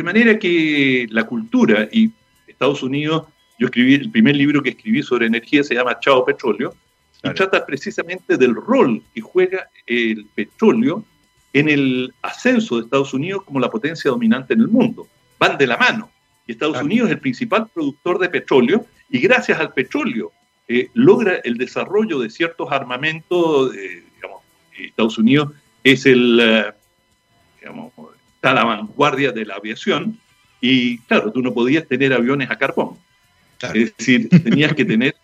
[0.04, 2.12] manera que la cultura y
[2.48, 3.26] Estados Unidos
[3.58, 6.76] yo escribí, el primer libro que escribí sobre energía se llama Chao Petróleo,
[7.24, 11.04] y trata precisamente del rol que juega el petróleo
[11.54, 15.08] en el ascenso de Estados Unidos como la potencia dominante en el mundo.
[15.40, 16.12] Van de la mano.
[16.46, 20.32] Y Estados Unidos es el principal productor de petróleo y gracias al petróleo
[20.68, 23.72] eh, logra el desarrollo de ciertos armamentos.
[23.74, 24.42] digamos,
[24.78, 26.74] Estados Unidos es el, eh,
[27.60, 27.94] digamos,
[28.36, 30.20] está a la vanguardia de la aviación
[30.62, 32.98] y claro, tú no podías tener aviones a carbón.
[33.74, 35.16] Es decir, tenías que tener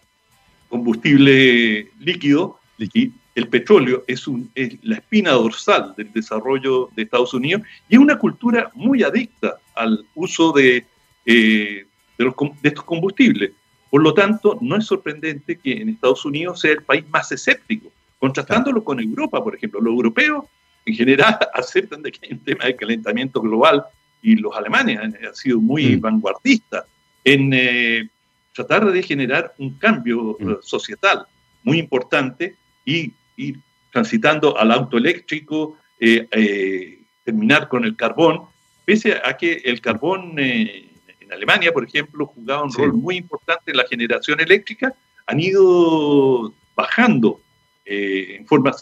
[0.70, 7.62] combustible líquido y el petróleo es, un, la espina dorsal del desarrollo de Estados Unidos
[7.88, 10.86] y es una cultura muy adicta al uso de,
[11.26, 11.86] eh,
[12.17, 13.52] de, los, de estos combustibles.
[13.89, 17.91] Por lo tanto, no es sorprendente que en Estados Unidos sea el país más escéptico,
[18.20, 19.82] contrastándolo con Europa, por ejemplo.
[19.82, 20.46] Los europeos
[20.86, 23.84] en general aceptan de que hay un tema de calentamiento global
[24.22, 26.02] y los alemanes han, sido muy mm.
[26.02, 26.86] vanguardistas
[27.24, 28.10] en eh,
[28.54, 30.52] tratar de generar un cambio mm.
[30.52, 31.26] eh, societal
[31.64, 33.60] muy importante y ir
[33.92, 38.42] transitando al auto eléctrico, eh, eh, terminar con el carbón,
[38.86, 43.78] pese a que el carbón en Alemania, por ejemplo, jugaba un rol muy importante en
[43.78, 44.94] la generación eléctrica,
[45.28, 47.40] han ido bajando
[47.86, 48.74] en forma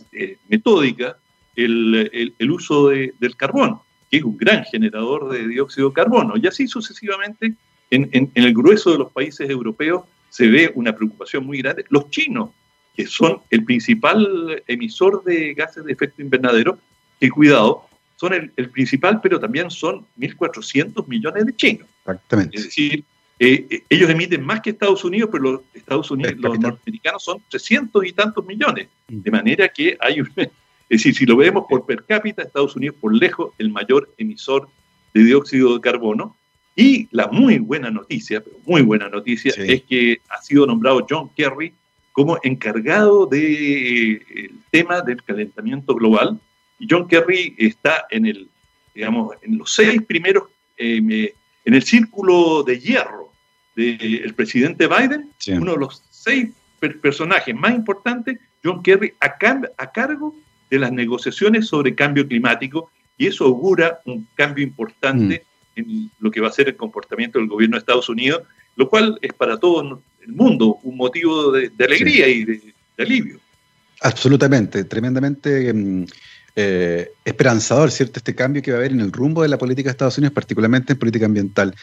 [0.47, 1.17] metódica
[1.55, 3.79] el, el, uso del carbón,
[4.09, 7.55] que es un gran generador de dióxido de carbono, y así sucesivamente
[7.91, 11.85] en, el grueso de los países europeos se ve una preocupación muy grande.
[11.89, 12.51] Los chinos,
[12.95, 16.77] que son el principal emisor de gases de efecto invernadero,
[17.19, 21.87] que cuidado, son el, principal, pero también son 1.400 millones de chinos.
[22.01, 22.57] Exactamente.
[22.57, 23.03] Es decir,
[23.39, 27.41] eh, eh, ellos emiten más que Estados Unidos, pero los Estados Unidos, los norteamericanos son
[27.49, 28.89] 300 y tantos millones.
[29.07, 29.21] Mm.
[29.21, 30.29] De manera que hay un...
[30.89, 34.67] Es decir, si lo vemos por per cápita, Estados Unidos por lejos el mayor emisor
[35.13, 36.35] de dióxido de carbono,
[36.75, 41.29] y la muy buena noticia, pero muy buena noticia, es que ha sido nombrado John
[41.35, 41.73] Kerry
[42.11, 46.39] como encargado del tema del calentamiento global.
[46.79, 48.49] Y John Kerry está en el,
[48.95, 50.43] digamos, en los seis primeros,
[50.77, 51.33] eh,
[51.65, 53.31] en el círculo de hierro
[53.75, 56.49] del presidente Biden, uno de los seis
[57.01, 59.35] personajes más importantes, John Kerry, a,
[59.77, 60.35] a cargo
[60.69, 65.43] de las negociaciones sobre cambio climático, y eso augura un cambio importante.
[65.45, 65.48] Mm
[65.79, 68.43] en lo que va a ser el comportamiento del gobierno de Estados Unidos,
[68.75, 73.39] lo cual es para todo el mundo un motivo de, alegría y de, alivio.
[74.01, 76.05] Absolutamente, tremendamente mm,
[76.55, 78.19] eh, esperanzador, ¿cierto?
[78.19, 80.33] Este cambio que va a haber en el rumbo de la política de Estados Unidos,
[80.33, 81.75] particularmente en política ambiental.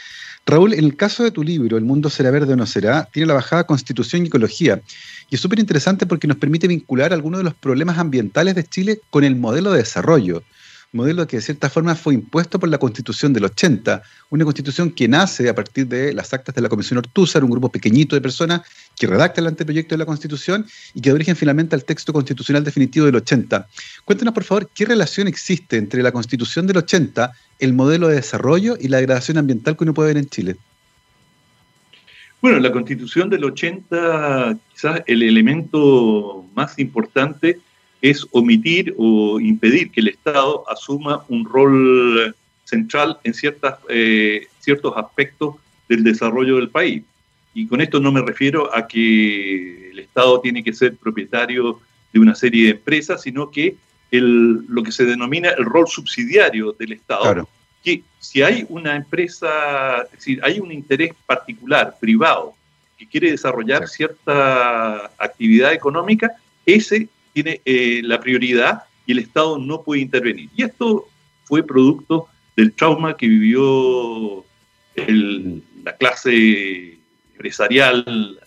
[0.47, 3.27] Raúl, en el caso de tu libro, El mundo será verde o no será, tiene
[3.27, 4.81] la bajada Constitución y Ecología.
[5.29, 9.01] Y es súper interesante porque nos permite vincular algunos de los problemas ambientales de Chile
[9.11, 10.43] con el modelo de desarrollo
[10.93, 15.09] modelo que de cierta forma fue impuesto por la Constitución del 80, una constitución que
[15.09, 18.63] nace a partir de las actas de la Comisión Ortúzar, un grupo pequeñito de personas
[18.97, 22.65] que redacta el anteproyecto de la Constitución y que da origen finalmente al texto constitucional
[22.65, 23.67] definitivo del 80.
[24.05, 28.77] Cuéntanos, por favor, qué relación existe entre la Constitución del 80, el modelo de desarrollo
[28.81, 30.57] y la degradación ambiental que uno puede ver en Chile.
[32.41, 37.59] Bueno, la Constitución del 80, quizás el elemento más importante
[38.01, 44.97] es omitir o impedir que el Estado asuma un rol central en ciertas, eh, ciertos
[44.97, 45.57] aspectos
[45.89, 47.03] del desarrollo del país.
[47.55, 51.81] Y con esto no me refiero a que el Estado tiene que ser propietario
[52.13, 53.77] de una serie de empresas, sino que
[54.11, 57.49] el, lo que se denomina el rol subsidiario del Estado,
[57.83, 62.55] que si hay una empresa, es decir, hay un interés particular, privado,
[62.99, 66.33] que quiere desarrollar cierta actividad económica,
[66.65, 70.49] ese tiene eh, la prioridad y el Estado no puede intervenir.
[70.57, 71.07] Y esto
[71.45, 74.43] fue producto del trauma que vivió
[74.97, 76.99] la clase
[77.33, 78.41] empresarial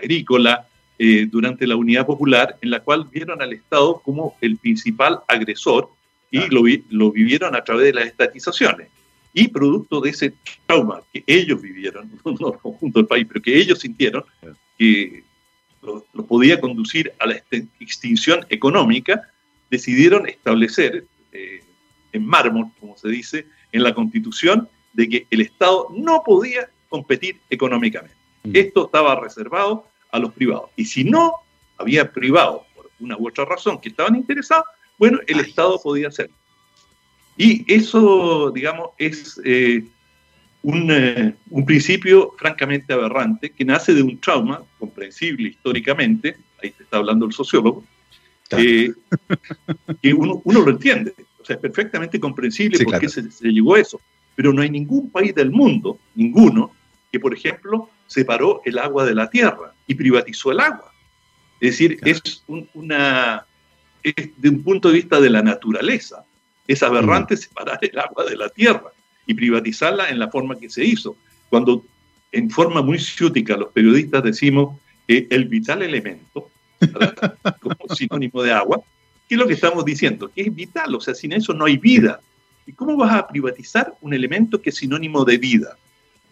[0.00, 5.18] agrícola eh, durante la unidad popular, en la cual vieron al Estado como el principal
[5.26, 5.90] agresor
[6.30, 8.90] y lo, lo vivieron a través de las estatizaciones.
[9.34, 10.34] Y producto de ese
[10.66, 14.22] trauma que ellos vivieron, no junto al país, pero que ellos sintieron,
[14.78, 15.24] que
[15.86, 17.42] lo, podía conducir a la
[17.80, 19.22] extinción económica,
[19.70, 21.62] decidieron establecer eh,
[22.12, 27.40] en mármol, como se dice, en la Constitución, de que el Estado no podía competir
[27.50, 28.16] económicamente.
[28.44, 28.50] Mm.
[28.54, 30.70] Esto estaba reservado a los privados.
[30.76, 31.34] Y si no
[31.78, 34.66] había privados, por una u otra razón, que estaban interesados,
[34.98, 36.34] bueno, el Estado podía hacerlo.
[37.36, 39.84] Y eso, digamos, es eh,
[40.62, 46.96] eh, un, principio francamente aberrante que nace de un trauma comprensible históricamente, ahí te está
[46.96, 47.84] hablando el sociólogo,
[48.50, 48.92] eh,
[50.02, 54.00] que uno, lo entiende, o sea, es perfectamente comprensible por qué se, llegó a eso,
[54.34, 56.72] pero no hay ningún país del mundo, ninguno,
[57.12, 60.92] que por ejemplo separó el agua de la tierra y privatizó el agua.
[61.60, 63.46] Es decir, es una,
[64.02, 66.24] es de un punto de vista de la naturaleza,
[66.66, 67.38] es aberrante mm.
[67.38, 68.90] separar el agua de la tierra
[69.26, 71.16] y privatizarla en la forma que se hizo.
[71.48, 71.84] Cuando
[72.32, 76.50] en forma muy ciútica los periodistas decimos que el vital elemento,
[77.60, 78.80] como sinónimo de agua,
[79.28, 80.30] ¿qué es lo que estamos diciendo?
[80.34, 82.20] Que es vital, o sea, sin eso no hay vida.
[82.66, 85.76] ¿Y cómo vas a privatizar un elemento que es sinónimo de vida?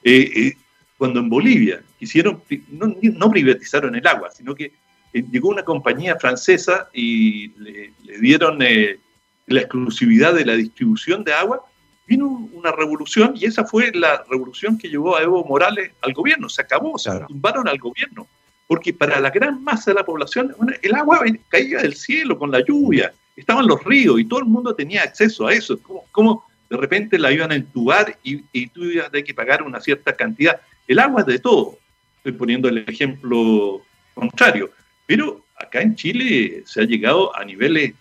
[0.03, 0.57] Eh, eh,
[0.99, 4.73] cuando en Bolivia quisieron, no, privatizaron el agua, sino que
[5.13, 11.65] eh, llegó una compañía francesa y le, dieron la exclusividad de la distribución de agua,
[12.07, 16.49] vino una revolución y esa fue la revolución que llevó a Evo Morales al gobierno.
[16.49, 18.27] Se acabó, se tumbaron al gobierno.
[18.67, 22.65] Porque para la gran masa de la población, el agua caía del cielo con la
[22.65, 25.79] lluvia, estaban los ríos y todo el mundo tenía acceso a eso.
[26.11, 29.81] ¿Cómo, de repente la iban a entubar y, y tú ibas a que pagar una
[29.81, 30.61] cierta cantidad?
[30.89, 31.79] El agua es de todo.
[32.19, 33.83] Estoy poniendo el ejemplo
[34.15, 34.71] contrario.
[35.07, 37.95] Pero acá en Chile se ha llegado a niveles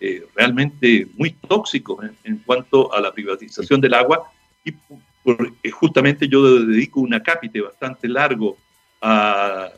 [0.00, 4.30] eh, realmente muy tóxicos en, cuanto a la privatización del agua
[4.64, 8.56] y eh, justamente yo dedico un acápite bastante largo
[9.00, 9.72] al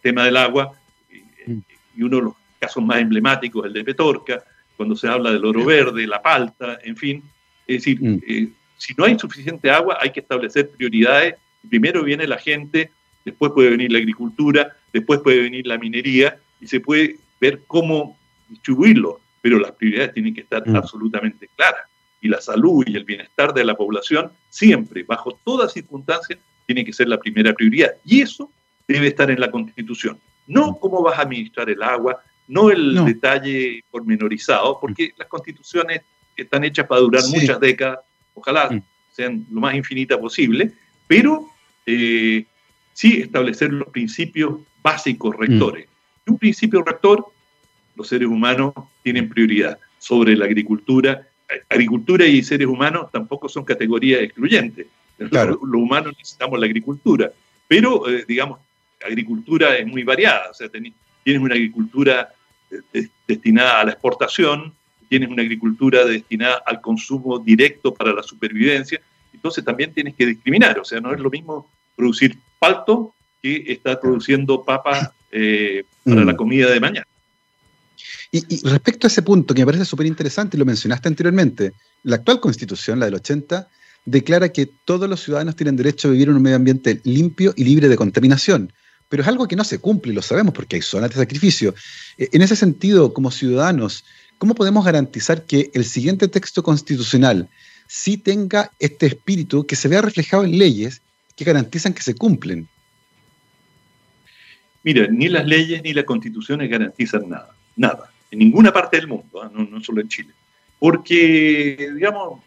[0.00, 0.72] tema del agua
[1.10, 4.42] y, uno de los casos más emblemáticos es el de Petorca,
[4.74, 7.22] cuando se habla del oro verde, la palta, en fin.
[7.66, 8.20] Es decir, mm.
[8.26, 11.34] eh, si no hay suficiente agua hay que establecer prioridades.
[11.68, 12.90] Primero viene la gente,
[13.22, 18.16] después puede venir la agricultura, después puede venir la minería y se puede ver cómo
[18.48, 20.74] distribuirlo pero las prioridades tienen que estar mm.
[20.74, 21.82] absolutamente claras.
[22.20, 26.92] Y la salud y el bienestar de la población siempre, bajo todas circunstancias, tiene que
[26.92, 27.92] ser la primera prioridad.
[28.04, 28.50] Y eso
[28.88, 30.18] debe estar en la Constitución.
[30.48, 30.80] No mm.
[30.80, 35.18] cómo vas a administrar el agua, no el detalle pormenorizado, porque mm.
[35.18, 36.00] las constituciones
[36.36, 38.00] están hechas para durar muchas décadas,
[38.34, 38.68] ojalá
[39.12, 40.72] sean lo más infinita posible,
[41.06, 41.50] pero
[41.86, 42.44] eh,
[42.92, 45.86] sí establecer los principios básicos rectores.
[46.26, 47.26] un principio rector
[47.96, 51.26] los seres humanos tienen prioridad sobre la agricultura.
[51.68, 54.86] Agricultura y seres humanos tampoco son categorías excluyentes.
[55.18, 57.32] Los, humanos necesitamos la agricultura,
[57.66, 58.60] pero, eh, digamos,
[59.04, 60.50] agricultura es muy variada.
[60.50, 60.92] O sea, tienes
[61.42, 62.28] una agricultura
[62.92, 64.74] eh, destinada a la exportación,
[65.08, 69.00] tienes una agricultura destinada al consumo directo para la supervivencia,
[69.32, 70.78] entonces también tienes que discriminar.
[70.78, 76.32] O sea, no es lo mismo producir palto que estar produciendo papas eh, para la
[76.32, 76.36] mm.
[76.36, 77.06] comida de mañana.
[78.32, 81.72] Y, respecto a ese punto, que me parece súper interesante, y lo mencionaste anteriormente,
[82.02, 83.68] la actual constitución, la del 80,
[84.04, 87.64] declara que todos los ciudadanos tienen derecho a vivir en un medio ambiente limpio y
[87.64, 88.72] libre de contaminación.
[89.08, 91.74] Pero es algo que no se cumple, y lo sabemos porque hay zonas de sacrificio.
[92.18, 94.04] E, en ese sentido, como ciudadanos,
[94.38, 97.48] ¿cómo podemos garantizar que el siguiente texto constitucional
[97.86, 101.02] sí tenga este espíritu que se vea reflejado en leyes
[101.36, 102.68] que garantizan que se cumplen?
[104.82, 109.42] Mira, ni las leyes ni las constituciones garantizan nada, nada en ninguna parte del mundo,
[109.42, 109.50] ¿ah?
[109.52, 110.30] no, solo en Chile.
[110.78, 112.40] Porque, digamos,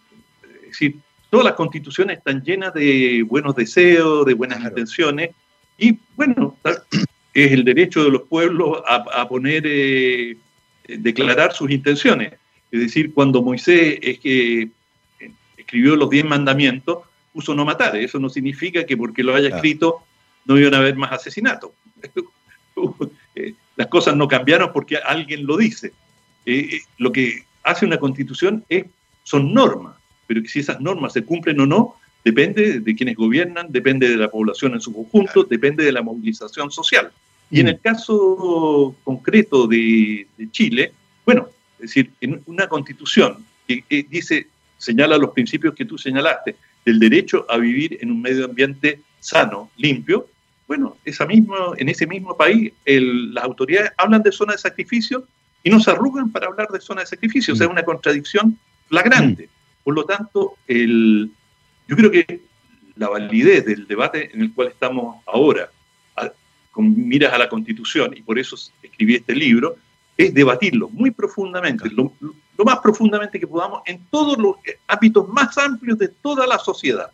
[1.31, 5.31] todas las constituciones están llenas de buenos deseos, de buenas intenciones,
[5.79, 6.57] y bueno,
[7.33, 10.37] es el derecho de los pueblos a, poner, eh,
[10.87, 12.33] declarar sus intenciones.
[12.71, 14.69] Es decir, cuando Moisés es que
[15.57, 16.99] escribió los diez mandamientos,
[17.33, 17.95] puso no matar.
[17.95, 20.03] Eso no significa que porque lo haya escrito
[20.45, 21.71] no iban a haber más asesinatos.
[23.79, 25.93] Las cosas no cambiaron porque alguien lo dice.
[26.45, 28.83] Eh, eh, lo que hace una constitución es,
[29.23, 29.95] son normas,
[30.27, 34.29] pero si esas normas se cumplen o no, depende de quienes gobiernan, depende de la
[34.29, 37.09] población en su conjunto, depende de la movilización social.
[37.49, 37.69] Y en mm.
[37.69, 40.91] el caso concreto de, Chile,
[41.25, 46.57] bueno, es decir, en una constitución que, que dice, señala los principios que tú señalaste,
[46.83, 50.27] del derecho a vivir en un medio ambiente sano, limpio,
[50.69, 55.25] bueno, esa misma, en ese mismo país las autoridades hablan de zona de sacrificio
[55.63, 57.55] y no se arrugan para hablar de zona de sacrificio.
[57.55, 58.55] O sea, es una contradicción
[58.87, 59.47] flagrante.
[59.47, 59.83] Mm.
[59.83, 61.31] Por lo tanto, el,
[61.87, 62.41] yo creo que
[62.97, 65.71] la validez del debate en el cual estamos ahora,
[66.69, 69.75] con miras a la Constitución, y por eso escribí este libro,
[70.15, 72.13] es debatirlo muy profundamente, lo,
[72.63, 77.09] más profundamente que podamos, en todos los ámbitos más amplios de toda la sociedad.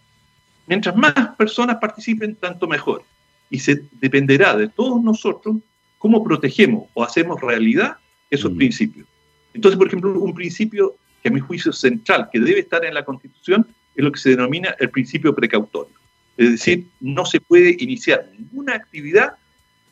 [0.67, 3.05] Mientras más personas participen, tanto mejor.
[3.55, 5.55] Y se dependerá de todos nosotros
[5.97, 7.95] cómo protegemos o hacemos realidad
[8.29, 8.57] esos mm.
[8.57, 9.07] principios.
[9.53, 12.93] Entonces, por ejemplo, un principio que a mi juicio es central, que debe estar en
[12.93, 15.95] la Constitución, es lo que se denomina el principio precautorio.
[16.35, 19.37] Es decir, no se puede iniciar ninguna actividad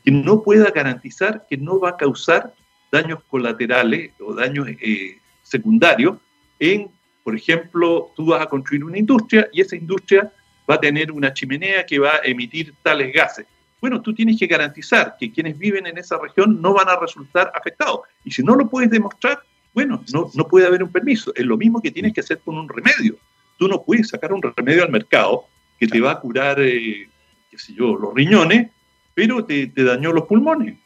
[0.03, 2.53] que no pueda garantizar que no va a causar
[2.91, 6.17] daños colaterales o daños eh, secundarios
[6.59, 6.89] en,
[7.23, 10.33] por ejemplo, tú vas a construir una industria y esa industria
[10.69, 13.45] va a tener una chimenea que va a emitir tales gases.
[13.83, 17.51] Bueno, tú tienes que garantizar que quienes viven en esa región no van a resultar
[17.53, 17.99] afectados.
[18.23, 19.41] Y si no lo puedes demostrar,
[19.73, 21.33] bueno, no, no puede haber un permiso.
[21.35, 23.17] Es lo mismo que tienes que hacer con un remedio.
[23.57, 27.09] Tú no puedes sacar un remedio al mercado que te va a curar, eh,
[27.51, 28.71] qué sé yo, los riñones,
[29.13, 30.77] pero te, te dañó los pulmones.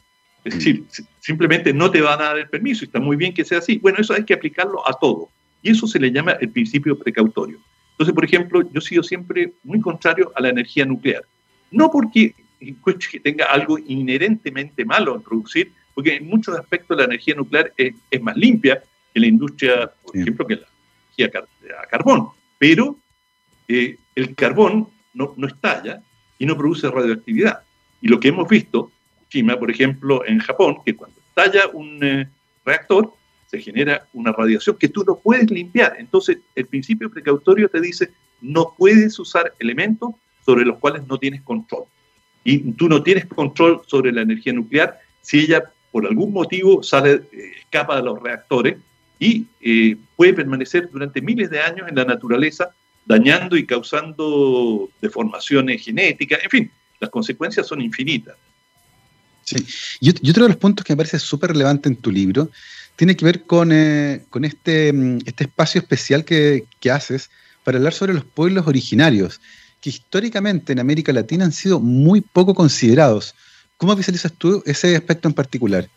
[0.43, 0.58] Es mm.
[0.58, 0.86] decir,
[1.20, 2.84] simplemente no te van a dar el permiso.
[2.84, 3.78] Está muy bien que sea así.
[3.78, 5.30] Bueno, eso hay que aplicarlo a todo.
[5.62, 7.60] Y eso se le llama el principio precautorio.
[7.91, 11.22] Entonces, por ejemplo, yo he sido siempre muy contrario a la energía nuclear.
[11.70, 17.36] No porque que tenga algo inherentemente malo en producir, porque en muchos aspectos la energía
[17.36, 18.84] nuclear es, más limpia
[19.14, 20.68] que la industria, por ejemplo, que la
[21.18, 21.41] energía
[21.82, 22.30] a carbón.
[22.58, 22.97] Pero
[23.68, 26.01] eh, el carbón no, no, estalla
[26.38, 27.62] y no produce radioactividad.
[28.01, 32.30] Y lo que hemos visto, Fukushima, por ejemplo, en Japón, que cuando estalla un eh,
[32.66, 33.14] reactor,
[33.47, 35.95] se genera una radiación que tú no puedes limpiar.
[35.97, 40.12] Entonces, el principio precautorio te dice, no puedes usar elementos
[40.45, 41.86] sobre los cuales no tienes control.
[42.44, 47.24] Y tú no tienes control sobre la energía nuclear si ella por algún motivo sale,
[47.32, 48.78] eh, escapa de los reactores
[49.20, 52.70] y eh, puede permanecer durante miles de años en la naturaleza,
[53.06, 58.36] dañando y causando deformaciones genéticas, en fin, las consecuencias son infinitas.
[59.44, 59.66] Sí,
[60.02, 62.50] y, otro de los puntos que me parece súper relevante en tu libro
[62.98, 67.30] tiene que ver con, eh, con este, mm, este, espacio especial que, que, haces
[67.64, 69.40] para hablar sobre los pueblos originarios,
[69.82, 73.36] que históricamente en América Latina han sido muy poco considerados.
[73.78, 75.88] ¿Cómo visualizas tú ese aspecto en particular?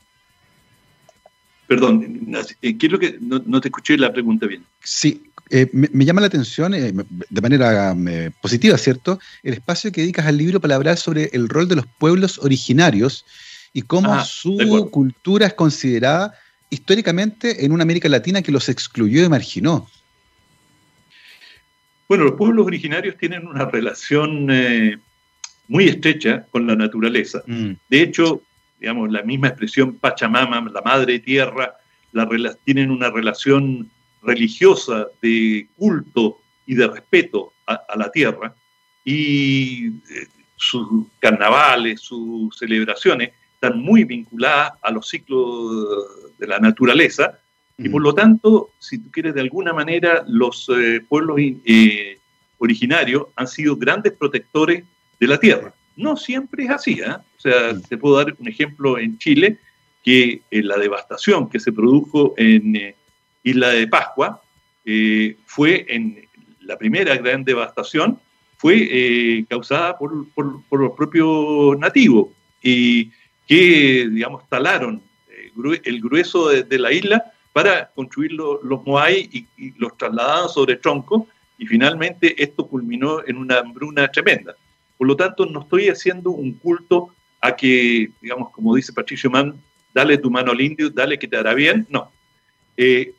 [1.66, 2.28] Perdón,
[2.62, 4.64] eh, quiero que no, te escuché la pregunta bien.
[4.82, 7.96] Sí, eh, me, llama la atención de manera
[8.40, 9.20] positiva, ¿cierto?
[9.42, 13.24] El espacio que dedicas al libro para hablar sobre el rol de los pueblos originarios
[13.72, 16.34] y cómo ah, su cultura es considerada
[16.70, 19.88] históricamente en una América Latina que los excluyó y marginó.
[22.10, 24.98] Bueno, los pueblos originarios tienen una relación eh,
[25.68, 27.40] muy estrecha con la naturaleza.
[27.46, 27.74] Mm.
[27.88, 28.42] De hecho,
[28.80, 31.76] digamos, la misma expresión Pachamama, la madre tierra,
[32.10, 32.28] la,
[32.64, 33.88] tienen una relación
[34.22, 38.56] religiosa de culto y de respeto a, la tierra.
[39.04, 46.08] Y eh, sus carnavales, sus celebraciones están muy vinculadas a los ciclos
[46.38, 47.38] de la naturaleza,
[47.82, 52.18] y por lo tanto, si tú quieres, de alguna manera, los eh, pueblos eh,
[52.58, 54.84] originarios han sido grandes protectores
[55.18, 55.74] de la tierra.
[55.96, 57.10] No siempre es así, ¿eh?
[57.10, 59.58] O sea, te puedo dar un ejemplo en Chile,
[60.02, 62.94] que la devastación que se produjo en
[63.42, 64.40] Isla de Pascua
[65.44, 66.26] fue en
[66.60, 68.18] la primera gran devastación,
[68.56, 72.28] fue causada por, por, por, los propios nativos.
[72.62, 73.10] Y
[73.50, 79.96] que, digamos, talaron eh, el grueso de, la isla para construir los moai y, los
[79.96, 81.24] trasladaban sobre troncos
[81.58, 84.54] y finalmente esto culminó en una hambruna tremenda.
[84.96, 89.60] Por lo tanto, no estoy haciendo un culto a que, digamos, como dice Patricio Mann,
[89.92, 92.10] dale tu mano al indio, dale que te hará bien, no.
[92.76, 93.14] Eh,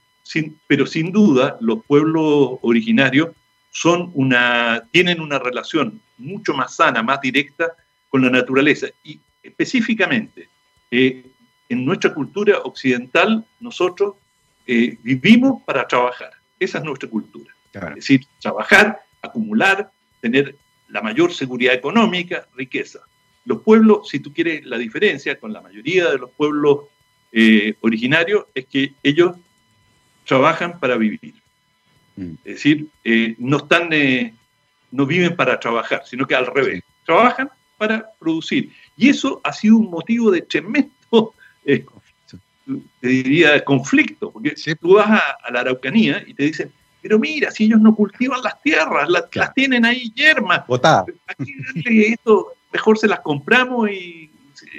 [0.67, 3.29] pero sin duda, los pueblos originarios
[3.69, 7.75] son una, tienen una relación mucho más sana, más directa
[8.09, 8.87] con la naturaleza.
[9.03, 10.47] Y específicamente,
[10.91, 11.25] eh,
[11.69, 14.15] en nuestra cultura occidental, nosotros
[14.73, 16.31] eh, vivimos para trabajar.
[16.57, 17.53] Esa es nuestra cultura.
[17.73, 19.91] Es decir, trabajar, acumular,
[20.21, 20.55] tener
[20.87, 22.99] la mayor seguridad económica, riqueza.
[23.43, 26.85] Los pueblos, si tú quieres la diferencia con la mayoría de los pueblos
[27.33, 29.35] eh, originarios, es que ellos
[30.25, 31.33] trabajan para vivir.
[32.15, 32.33] Mm.
[32.45, 32.87] Es decir,
[33.39, 33.89] no están,
[34.91, 36.81] no viven para trabajar, sino que al revés.
[37.05, 38.71] Trabajan para producir.
[38.95, 41.33] Y eso ha sido un motivo de tremendo,
[41.65, 41.83] eh,
[42.99, 47.65] te diría, conflicto, porque tú vas a, la Araucanía y te dicen, pero mira, si
[47.65, 50.63] ellos no cultivan las tierras, las, tienen ahí yermas,
[51.27, 54.29] aquí esto, mejor se las compramos y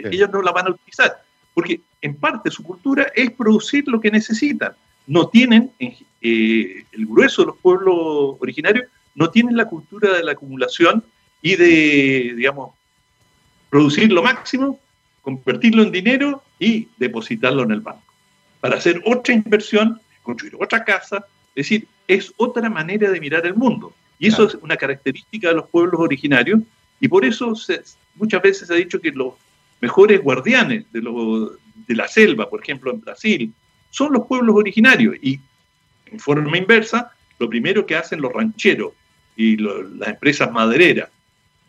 [0.04, 1.22] ellos no las van a utilizar.
[1.54, 4.72] Porque en parte su cultura es producir lo que necesitan.
[5.06, 10.32] No tienen, eh, el grueso de los pueblos originarios, no tienen la cultura de la
[10.32, 11.04] acumulación
[11.42, 12.74] y de, digamos,
[13.68, 14.78] producir lo máximo,
[15.22, 18.04] convertirlo en dinero y depositarlo en el banco.
[18.60, 23.54] Para hacer otra inversión, construir otra casa, es decir, es otra manera de mirar el
[23.54, 23.92] mundo.
[24.20, 26.60] Y eso es una característica de los pueblos originarios
[27.00, 27.52] y por eso
[28.14, 29.34] muchas veces se ha dicho que los
[29.80, 33.52] mejores guardianes de, de la selva, por ejemplo en Brasil,
[33.90, 35.16] son los pueblos originarios.
[35.20, 35.40] Y
[36.06, 37.10] en forma inversa,
[37.40, 38.92] lo primero que hacen los rancheros
[39.34, 41.08] y las empresas madereras,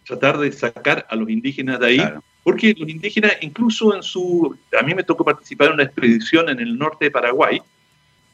[0.05, 2.03] tratar de sacar a los indígenas de ahí,
[2.43, 4.57] porque los indígenas incluso en su...
[4.77, 7.61] A mí me tocó participar en una expedición en el norte de Paraguay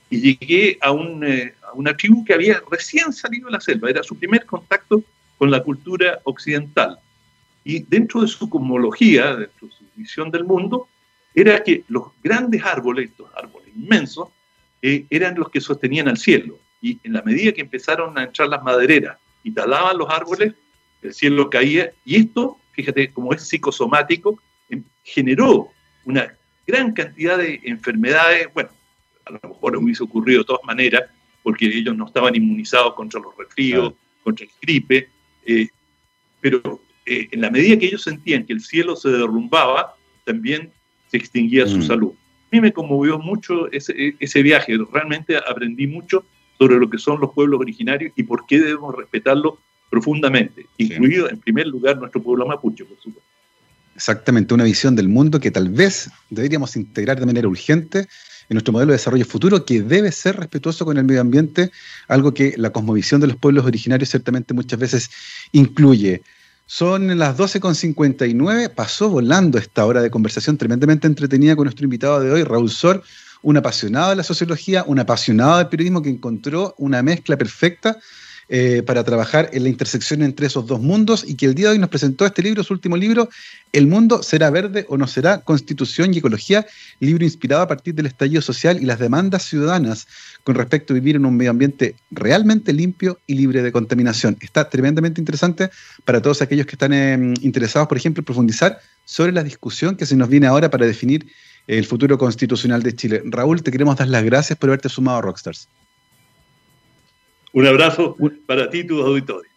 [0.09, 3.89] y llegué a, un, eh, a una tribu que había recién salido de la selva,
[3.89, 5.03] era su primer contacto
[5.37, 6.97] con la cultura occidental.
[7.63, 10.87] Y dentro de su cosmología, dentro de su visión del mundo,
[11.35, 14.29] era que los grandes árboles, estos árboles inmensos,
[14.81, 16.57] eh, eran los que sostenían al cielo.
[16.81, 20.53] Y en la medida que empezaron a entrar las madereras y talaban los árboles,
[21.01, 21.91] el cielo caía.
[22.05, 25.67] Y esto, fíjate, como es psicosomático, em, generó
[26.05, 26.33] una
[26.65, 28.47] gran cantidad de enfermedades.
[28.53, 28.69] Bueno,
[29.25, 31.03] a lo mejor hubiese ocurrido de todas maneras,
[31.43, 35.09] porque ellos no estaban inmunizados contra los resfríos, contra el gripe,
[35.45, 35.67] eh,
[36.39, 40.71] pero eh, en la medida que ellos sentían que el cielo se derrumbaba, también
[41.07, 41.83] se extinguía su mm.
[41.83, 42.13] salud.
[42.13, 46.23] A mí me conmovió mucho ese, ese, viaje, realmente aprendí mucho
[46.57, 49.55] sobre lo que son los pueblos originarios y por qué debemos respetarlos
[49.89, 53.29] profundamente, incluido en primer lugar nuestro pueblo mapuche, por supuesto.
[53.95, 58.07] Exactamente, una visión del mundo que tal vez deberíamos integrar de manera urgente
[58.49, 61.71] en nuestro modelo de desarrollo futuro, que debe ser respetuoso con el medio ambiente,
[62.07, 65.09] algo que la cosmovisión de los pueblos originarios ciertamente muchas veces
[65.51, 66.23] incluye.
[66.65, 72.31] Son las 12.59, pasó volando esta hora de conversación tremendamente entretenida con nuestro invitado de
[72.31, 73.03] hoy, Raúl Sor,
[73.41, 77.97] un apasionado de la sociología, un apasionado del periodismo que encontró una mezcla perfecta
[78.51, 81.73] eh, para trabajar en la intersección entre esos dos mundos y que el día de
[81.73, 83.29] hoy nos presentó este libro, su último libro,
[83.71, 86.65] El mundo será verde o no será, Constitución y Ecología,
[86.99, 90.07] libro inspirado a partir del estallido social y las demandas ciudadanas
[90.43, 94.35] con respecto a vivir en un medio ambiente realmente limpio y libre de contaminación.
[94.41, 95.69] Está tremendamente interesante
[96.03, 100.07] para todos aquellos que están em, interesados, por ejemplo, en profundizar sobre la discusión que
[100.07, 101.27] se nos viene ahora para definir
[101.67, 103.21] el futuro constitucional de Chile.
[103.25, 105.67] Raúl, te queremos dar las gracias por haberte sumado a Rockstars.
[107.53, 109.49] Un abrazo para ti tus auditores.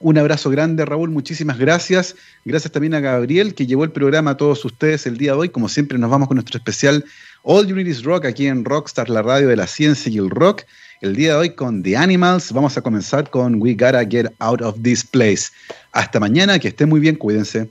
[0.00, 1.10] Un abrazo grande, Raúl.
[1.10, 2.14] Muchísimas gracias.
[2.44, 5.48] Gracias también a Gabriel, que llevó el programa a todos ustedes el día de hoy.
[5.48, 7.04] Como siempre, nos vamos con nuestro especial
[7.42, 10.62] All Unities Rock aquí en Rockstar, la radio de la ciencia y el rock.
[11.00, 12.52] El día de hoy con The Animals.
[12.52, 15.44] Vamos a comenzar con We Gotta Get Out of This Place.
[15.92, 17.70] Hasta mañana, que estén muy bien, cuídense.